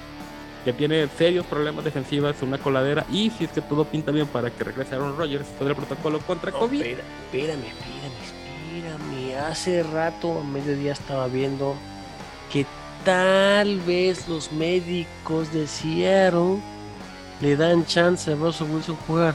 [0.65, 4.51] que tiene serios problemas defensivos, una coladera, y si es que todo pinta bien para
[4.51, 6.81] que regrese Aaron Rodgers después del protocolo contra No, COVID.
[6.83, 9.37] espera- espérame, espérame, espérame.
[9.51, 11.75] Hace rato, a mediodía, estaba viendo
[12.53, 12.65] que
[13.05, 16.59] tal vez los médicos de Seattle
[17.41, 19.35] le dan chance a Russell Wilson jugar.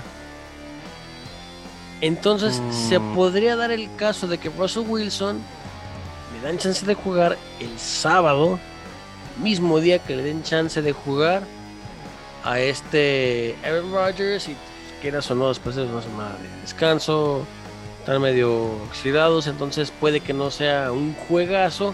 [2.02, 3.16] Entonces, se Mm.
[3.16, 5.40] podría dar el caso de que Russell Wilson
[6.34, 8.60] le dan chance de jugar el sábado,
[9.42, 11.44] mismo día que le den chance de jugar
[12.44, 14.56] a este Aaron Rodgers y
[15.02, 17.46] quieras o no después de una semana de descanso
[18.00, 21.94] están medio oxidados entonces puede que no sea un juegazo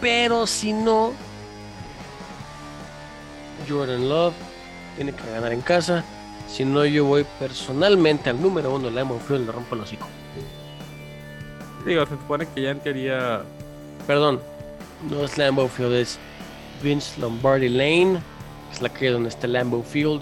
[0.00, 1.12] pero si no
[3.68, 4.34] Jordan Love
[4.96, 6.04] tiene que ganar en casa
[6.52, 10.06] si no yo voy personalmente al número uno de Lemon Field le rompo el hocico
[11.86, 13.42] Digo, se supone que ya en teoría.
[14.06, 14.40] Perdón,
[15.10, 16.16] no es Lambeau Field, es
[16.80, 18.20] Vince Lombardi Lane.
[18.72, 20.20] Es la calle donde está Lambeau Field.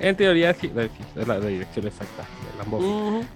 [0.00, 3.28] En teoría sí, sí, es la, dirección exacta de Lambeau Field.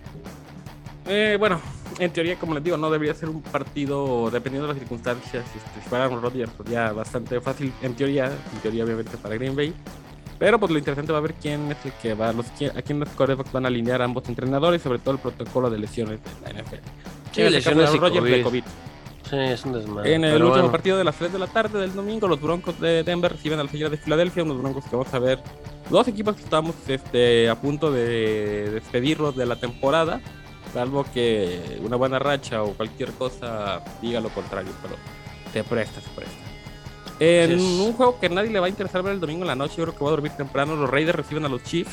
[1.09, 1.61] Eh, bueno,
[1.99, 5.81] en teoría, como les digo, no debería ser un partido, dependiendo de las circunstancias, este,
[5.83, 9.74] si fuera un Rodgers, sería bastante fácil, en teoría, en teoría obviamente para Green Bay.
[10.39, 12.82] Pero pues lo interesante va a ver quién es el que va, los, quién- a
[12.82, 16.20] quién los quarterbacks van a alinear ambos entrenadores y sobre todo el protocolo de lesiones
[16.22, 16.76] de la NFL.
[17.32, 18.45] Sí, En lesiones y Rodgers de COVID.
[18.45, 18.64] COVID.
[19.28, 20.14] Sí, es un desmadre.
[20.14, 20.70] En el último bueno.
[20.70, 23.62] partido de las 3 de la tarde del domingo, los Broncos de Denver reciben a
[23.64, 25.39] los Águilas de Filadelfia, unos Broncos que vamos a ver.
[25.91, 30.20] Dos equipos que estamos este, a punto de despedirlos de la temporada,
[30.72, 34.95] salvo que una buena racha o cualquier cosa diga lo contrario, pero
[35.53, 36.36] se presta, se presta.
[37.21, 39.77] En un juego que nadie le va a interesar ver el domingo en la noche,
[39.79, 41.91] yo creo que va a dormir temprano, los Raiders reciben a los Chiefs.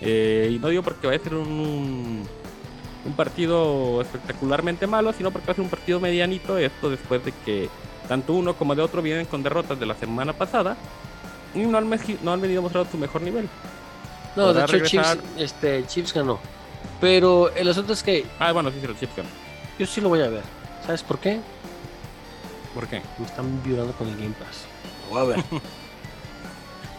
[0.00, 2.22] Eh, y no digo porque vaya a ser un,
[3.04, 6.56] un partido espectacularmente malo, sino porque va a ser un partido medianito.
[6.58, 7.68] Esto después de que
[8.08, 10.76] tanto uno como de otro vienen con derrotas de la semana pasada
[11.54, 11.88] y no han,
[12.22, 13.48] no han venido mostrando su mejor nivel.
[14.36, 15.16] No, de hecho, regresar.
[15.18, 16.38] Chiefs, este, Chiefs ganó.
[17.00, 19.32] Pero el asunto es que Ah, bueno, sí, sí, los Chiefs ganan.
[19.78, 20.42] yo sí lo voy a ver.
[20.84, 21.40] ¿Sabes por qué?
[22.76, 23.00] ¿Por qué?
[23.18, 24.66] Me están violando con el Game Pass.
[25.10, 25.44] Voy a ver.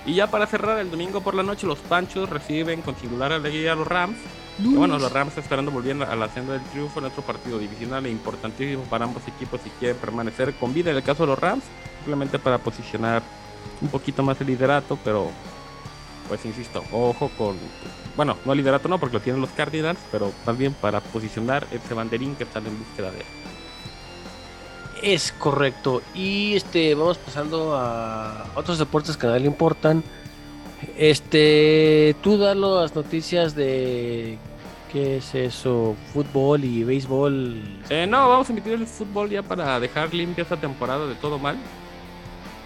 [0.08, 3.74] Y ya para cerrar el domingo por la noche, los Panchos reciben con singular alegría
[3.74, 4.16] a los Rams.
[4.56, 8.06] Que, bueno, los Rams esperando volver a la senda del triunfo en otro partido divisional
[8.06, 10.92] e importantísimo para ambos equipos si quieren permanecer con vida.
[10.92, 11.66] En el caso de los Rams,
[11.98, 13.22] simplemente para posicionar
[13.82, 15.30] un poquito más el liderato, pero
[16.30, 17.58] pues insisto, ojo con.
[18.16, 22.34] Bueno, no liderato no, porque lo tienen los Cardinals, pero bien para posicionar ese banderín
[22.38, 23.47] que están en búsqueda de él.
[25.02, 26.02] Es correcto.
[26.16, 30.04] Y este, vamos pasando a otros deportes que a nadie le importan.
[30.98, 34.38] Este, tú da las noticias de
[34.92, 37.62] qué es eso, fútbol y béisbol.
[37.90, 41.38] Eh, no, vamos a emitir el fútbol ya para dejar limpia esta temporada de todo
[41.40, 41.58] mal.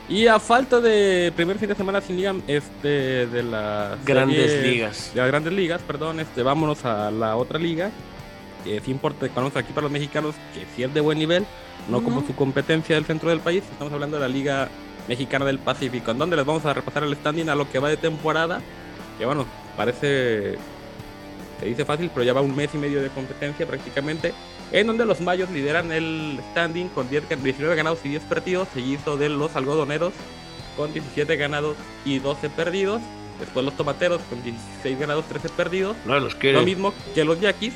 [0.09, 4.71] Y a falta de primer fin de semana sin liga, este, de las Grandes series-
[4.73, 5.11] ligas.
[5.13, 7.91] De las grandes ligas, perdón, este, vámonos a la otra liga.
[8.65, 11.45] Que sí importa, vamos aquí para los mexicanos, que sí es de buen nivel,
[11.89, 13.63] no como su competencia del centro del país.
[13.71, 14.69] Estamos hablando de la Liga
[15.07, 17.89] Mexicana del Pacífico, en donde les vamos a repasar el standing a lo que va
[17.89, 18.61] de temporada.
[19.17, 19.45] Que bueno,
[19.77, 20.57] parece
[21.59, 24.33] se dice fácil, pero ya va un mes y medio de competencia prácticamente,
[24.71, 28.67] en donde los mayos lideran el standing con 10 gan- 19 ganados y 10 perdidos,
[28.73, 30.11] seguido de los algodoneros
[30.75, 32.99] con 17 ganados y 12 perdidos,
[33.39, 37.73] después los tomateros con 16 ganados, 13 perdidos, No los lo mismo que los yaquis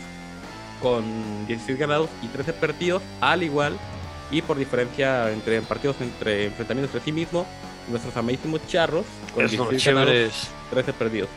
[0.81, 1.03] con
[1.45, 3.77] 16 ganados y 13 perdidos, al igual
[4.31, 7.45] y por diferencia entre partidos entre enfrentamientos entre sí mismos,
[7.89, 10.47] nuestros amadísimos charros con Eso, 16 ganados, chéveres.
[10.71, 11.29] 13 perdidos.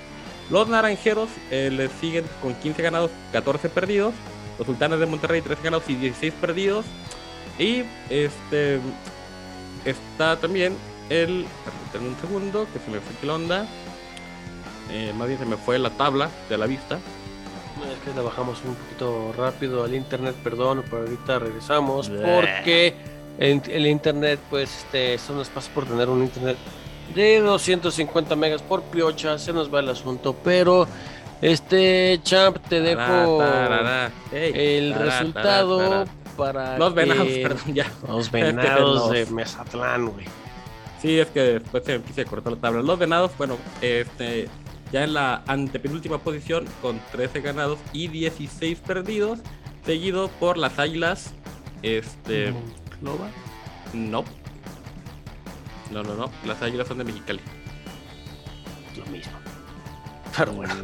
[0.50, 4.14] Los naranjeros eh, les siguen con 15 ganados, 14 perdidos.
[4.58, 6.86] Los sultanes de Monterrey, 13 ganados y 16 perdidos.
[7.58, 8.80] Y este
[9.84, 10.76] está también
[11.10, 11.46] el.
[11.64, 13.66] Permítanme un segundo, que se me fue la onda.
[14.90, 16.98] Eh, más bien se me fue la tabla de la vista.
[17.86, 22.94] Es que la bajamos un poquito rápido al internet, perdón, pero ahorita regresamos porque
[23.38, 26.56] el, el internet, pues, este, eso nos pasa por tener un internet
[27.14, 30.86] de 250 megas por piocha, se nos va el asunto, pero
[31.40, 36.04] este champ te dejo Tarara, el tarara, resultado
[36.36, 37.86] para Los venados, perdón, ya.
[38.06, 39.26] los venados de.
[39.26, 40.26] Mezatlán, güey.
[41.00, 42.82] Sí, es que después se empieza a cortar la tabla.
[42.82, 44.48] Los venados, bueno, este,
[44.92, 49.40] ya en la antepenúltima posición con 13 ganados y 16 perdidos,
[49.84, 51.34] seguido por las águilas.
[51.82, 53.28] Este, Monclova.
[53.92, 54.24] no.
[55.90, 56.30] No, no, no.
[56.44, 57.40] Las águilas son de Mexicali.
[58.96, 59.32] Lo mismo.
[60.36, 60.74] Pero bueno.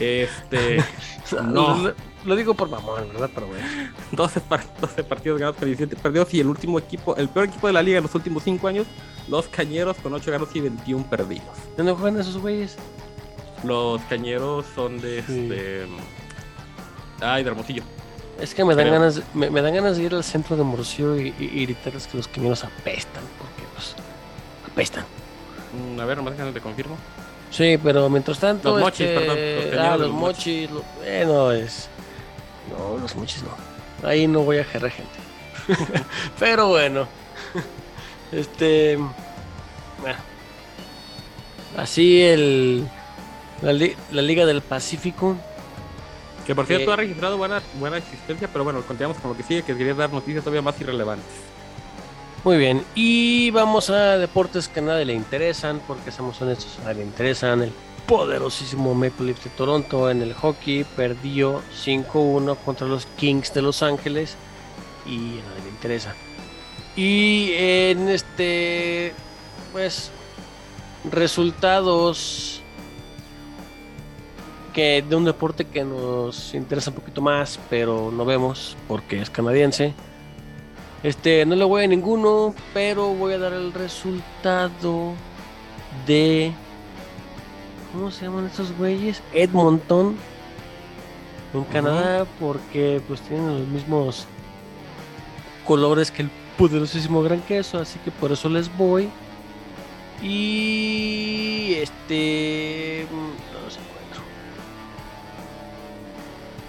[0.00, 0.82] Este,
[1.44, 1.92] No.
[2.24, 3.30] Lo, digo por mamón, ¿verdad?
[3.34, 3.64] Pero bueno.
[4.12, 7.66] 12, par- 12 partidos ganados con 17 perdidos y el último equipo, el peor equipo
[7.68, 8.86] de la liga en los últimos 5 años,
[9.28, 11.46] los Cañeros con 8 ganados y 21 perdidos.
[11.76, 12.76] ¿Dónde juegan esos güeyes?
[13.64, 15.40] Los Cañeros son de Sí.
[15.50, 15.86] este...
[17.20, 17.82] Ay, de Hermosillo.
[18.40, 18.98] Es que me dan Creo.
[19.00, 22.06] ganas, me, me dan ganas de ir al centro de Morcillo y, y- y gritarles
[22.06, 23.94] que los cañones apestan, porque pues
[24.70, 25.04] apestan.
[25.94, 26.96] Mm, a ver, nomás déjame te confirmo.
[27.50, 28.70] Sí, pero mientras tanto.
[28.72, 29.36] Los mochis, este, perdón,
[29.70, 30.70] los ah, los los mochis.
[30.70, 31.88] lo- eh, no es.
[32.70, 34.08] No, los mochis no.
[34.08, 35.10] Ahí no voy a gerrar gente.
[36.38, 37.06] pero bueno.
[38.32, 38.96] este.
[40.00, 40.18] Bueno.
[41.76, 42.86] Así el.
[43.62, 45.36] La, li- la Liga del Pacífico.
[46.46, 46.94] Que por cierto Eh.
[46.94, 50.10] ha registrado buena, buena existencia, pero bueno, continuamos con lo que sigue, que quería dar
[50.12, 51.26] noticias todavía más irrelevantes.
[52.42, 56.84] Muy bien, y vamos a deportes que a nadie le interesan, porque somos honestos, a
[56.84, 57.62] nadie le interesan.
[57.62, 57.72] El
[58.06, 63.82] poderosísimo Maple Leafs de Toronto en el hockey perdió 5-1 contra los Kings de Los
[63.82, 64.36] Ángeles
[65.04, 66.14] y a nadie le interesa.
[66.96, 69.12] Y en este,
[69.72, 70.10] pues,
[71.10, 72.62] resultados
[74.72, 79.28] que de un deporte que nos interesa un poquito más, pero no vemos porque es
[79.28, 79.92] canadiense.
[81.02, 85.14] Este, no le voy a ninguno, pero voy a dar el resultado
[86.06, 86.52] de.
[87.92, 89.22] ¿Cómo se llaman estos güeyes?
[89.32, 90.16] Edmonton.
[91.54, 94.26] En Canadá, porque pues tienen los mismos
[95.66, 99.08] colores que el poderosísimo gran queso, así que por eso les voy.
[100.22, 103.06] Y este.
[103.10, 104.22] No los encuentro.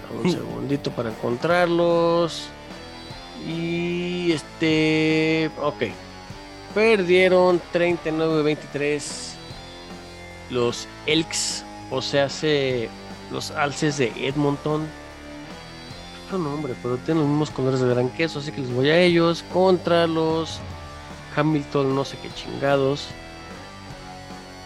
[0.08, 2.48] Dame un segundito para encontrarlos.
[3.46, 5.50] Y este.
[5.60, 5.84] Ok.
[6.74, 9.32] Perdieron 39-23
[10.50, 12.88] los Elks, o sea, hace
[13.32, 14.86] los alces de Edmonton.
[16.30, 18.98] No nombre, pero tienen los mismos colores de gran queso, así que les voy a
[18.98, 20.60] ellos contra los
[21.36, 23.08] Hamilton, no sé qué chingados.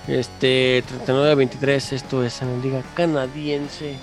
[0.07, 3.97] Este 39-23, esto es en la liga canadiense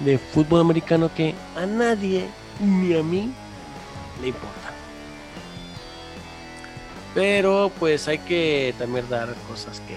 [0.00, 2.26] de fútbol americano que a nadie
[2.60, 3.32] ni a mí
[4.20, 4.67] le importa.
[7.14, 9.96] Pero pues hay que también dar cosas que,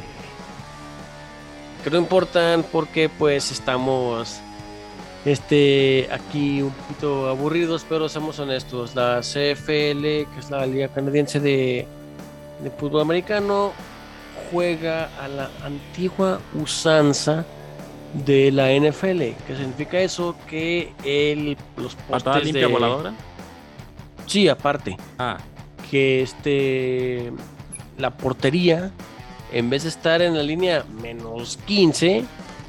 [1.84, 4.40] que no importan porque pues estamos
[5.26, 8.96] este aquí un poquito aburridos, pero seamos honestos.
[8.96, 11.86] La CFL, que es la Liga Canadiense de,
[12.64, 13.72] de Fútbol Americano,
[14.50, 17.46] juega a la antigua usanza
[18.26, 19.20] de la NFL.
[19.48, 20.36] ¿Qué significa eso?
[20.50, 22.74] Que el, los ¿Patada postes limpia de...
[22.74, 23.14] voladora?
[24.26, 24.98] Sí, aparte.
[25.18, 25.38] Ah,
[25.92, 27.34] que este
[27.98, 28.92] la portería
[29.52, 32.24] en vez de estar en la línea menos 15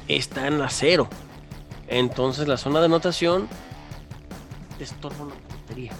[0.09, 1.07] está en la cero.
[1.87, 3.47] Entonces la zona de anotación
[4.77, 5.93] te estorba una portería.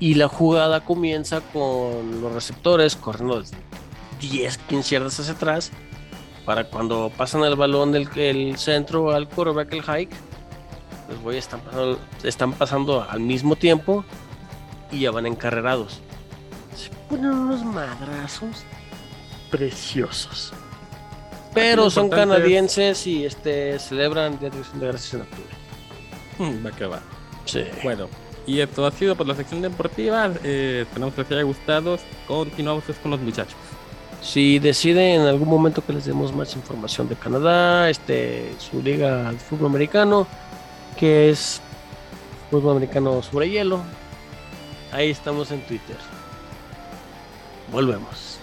[0.00, 3.58] Y la jugada comienza con los receptores corriendo desde
[4.20, 5.70] 10 15 yardas hacia atrás
[6.46, 10.14] para cuando pasan el balón del el centro al quarterback el hike
[11.08, 14.04] los güeyes están pasando, están pasando al mismo tiempo
[14.90, 16.00] y ya van encarrerados.
[16.76, 18.64] Se ponen unos madrazos
[19.50, 20.52] preciosos.
[21.54, 25.50] Pero son canadienses y este celebran Día de Acción de Gracias en octubre.
[26.38, 27.00] hmm, va que va.
[27.44, 27.64] Sí.
[27.84, 28.08] Bueno,
[28.46, 30.32] y esto ha sido por la sección deportiva.
[30.42, 31.98] Eh, esperamos que les haya gustado.
[32.26, 33.56] Continuamos pues con los muchachos.
[34.20, 39.30] Si deciden en algún momento que les demos más información de Canadá, este, su liga
[39.30, 40.26] de fútbol americano,
[40.98, 41.60] que es
[42.50, 43.82] fútbol americano sobre hielo,
[44.94, 45.96] ahí estamos en Twitter.
[47.70, 48.38] Volvemos.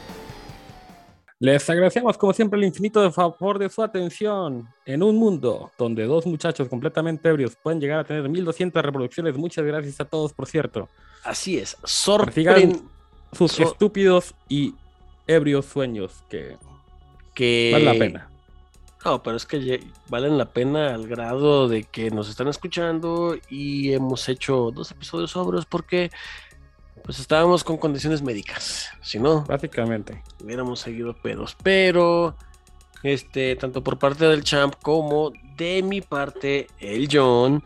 [1.39, 4.67] Les agradecemos como siempre el infinito de favor de su atención.
[4.85, 9.65] En un mundo donde dos muchachos completamente ebrios pueden llegar a tener 1200 reproducciones, muchas
[9.65, 10.87] gracias a todos, por cierto.
[11.23, 11.69] Así es.
[11.69, 12.79] Sigan Sorprende
[13.31, 14.75] sus So- estúpidos y
[15.25, 16.57] ebrios sueños que
[17.33, 18.27] que vale la pena.
[19.05, 23.93] No, pero es que valen la pena al grado de que nos están escuchando y
[23.93, 26.11] hemos hecho dos episodios sobrios porque
[27.03, 28.89] pues estábamos con condiciones médicas.
[29.01, 30.23] Si no, Básicamente.
[30.43, 31.55] hubiéramos seguido pedos.
[31.63, 32.35] Pero,
[33.03, 37.63] este, tanto por parte del champ como de mi parte, el John,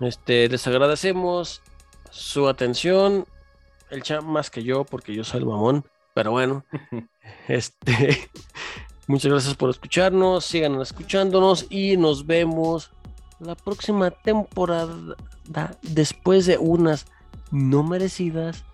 [0.00, 1.62] este, les agradecemos
[2.10, 3.26] su atención.
[3.90, 5.84] El champ más que yo, porque yo soy el mamón.
[6.14, 6.64] Pero bueno,
[7.48, 8.30] este,
[9.06, 10.44] muchas gracias por escucharnos.
[10.44, 12.90] Sigan escuchándonos y nos vemos
[13.38, 15.16] la próxima temporada
[15.82, 17.06] después de unas
[17.50, 18.64] no merecidas,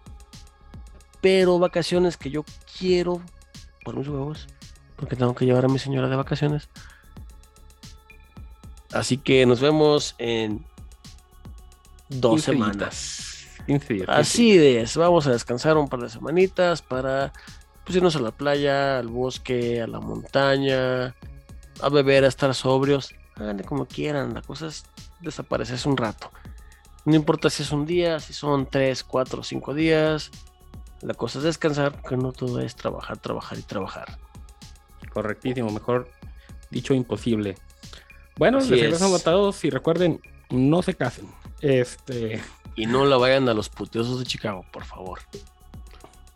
[1.21, 2.45] pero vacaciones que yo
[2.79, 3.21] quiero
[3.85, 4.47] por mis huevos,
[4.97, 6.69] porque tengo que llevar a mi señora de vacaciones.
[8.93, 10.65] Así que nos vemos en
[12.09, 12.77] dos 15 semanas.
[12.79, 13.47] días.
[13.67, 14.09] 15 días.
[14.09, 17.33] Así es, vamos a descansar un par de semanitas para
[17.85, 21.15] pues, irnos a la playa, al bosque, a la montaña,
[21.81, 23.15] a beber, a estar sobrios.
[23.35, 24.85] Háganle como quieran, la cosa es
[25.21, 26.31] desaparecerse un rato.
[27.07, 30.31] No importa si es un día, si son tres, cuatro, cinco días.
[31.01, 34.19] La cosa es descansar, porque no todo es trabajar, trabajar y trabajar.
[35.13, 36.11] Correctísimo, mejor
[36.71, 37.57] dicho imposible.
[38.37, 40.21] Bueno, Así les a todos y recuerden,
[40.51, 41.29] no se casen.
[41.61, 42.43] Este,
[42.75, 45.21] Y no la vayan a los puteosos de Chicago, por favor.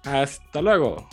[0.05, 1.09] hasta luego.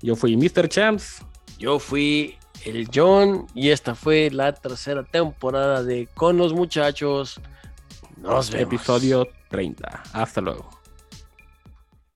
[0.00, 0.68] Yo fui Mr.
[0.68, 1.24] Champs.
[1.58, 7.40] Yo fui el John y esta fue la tercera temporada de Con los Muchachos.
[8.22, 8.72] Nos vemos.
[8.74, 10.02] Episodio 30.
[10.12, 10.81] Hasta luego.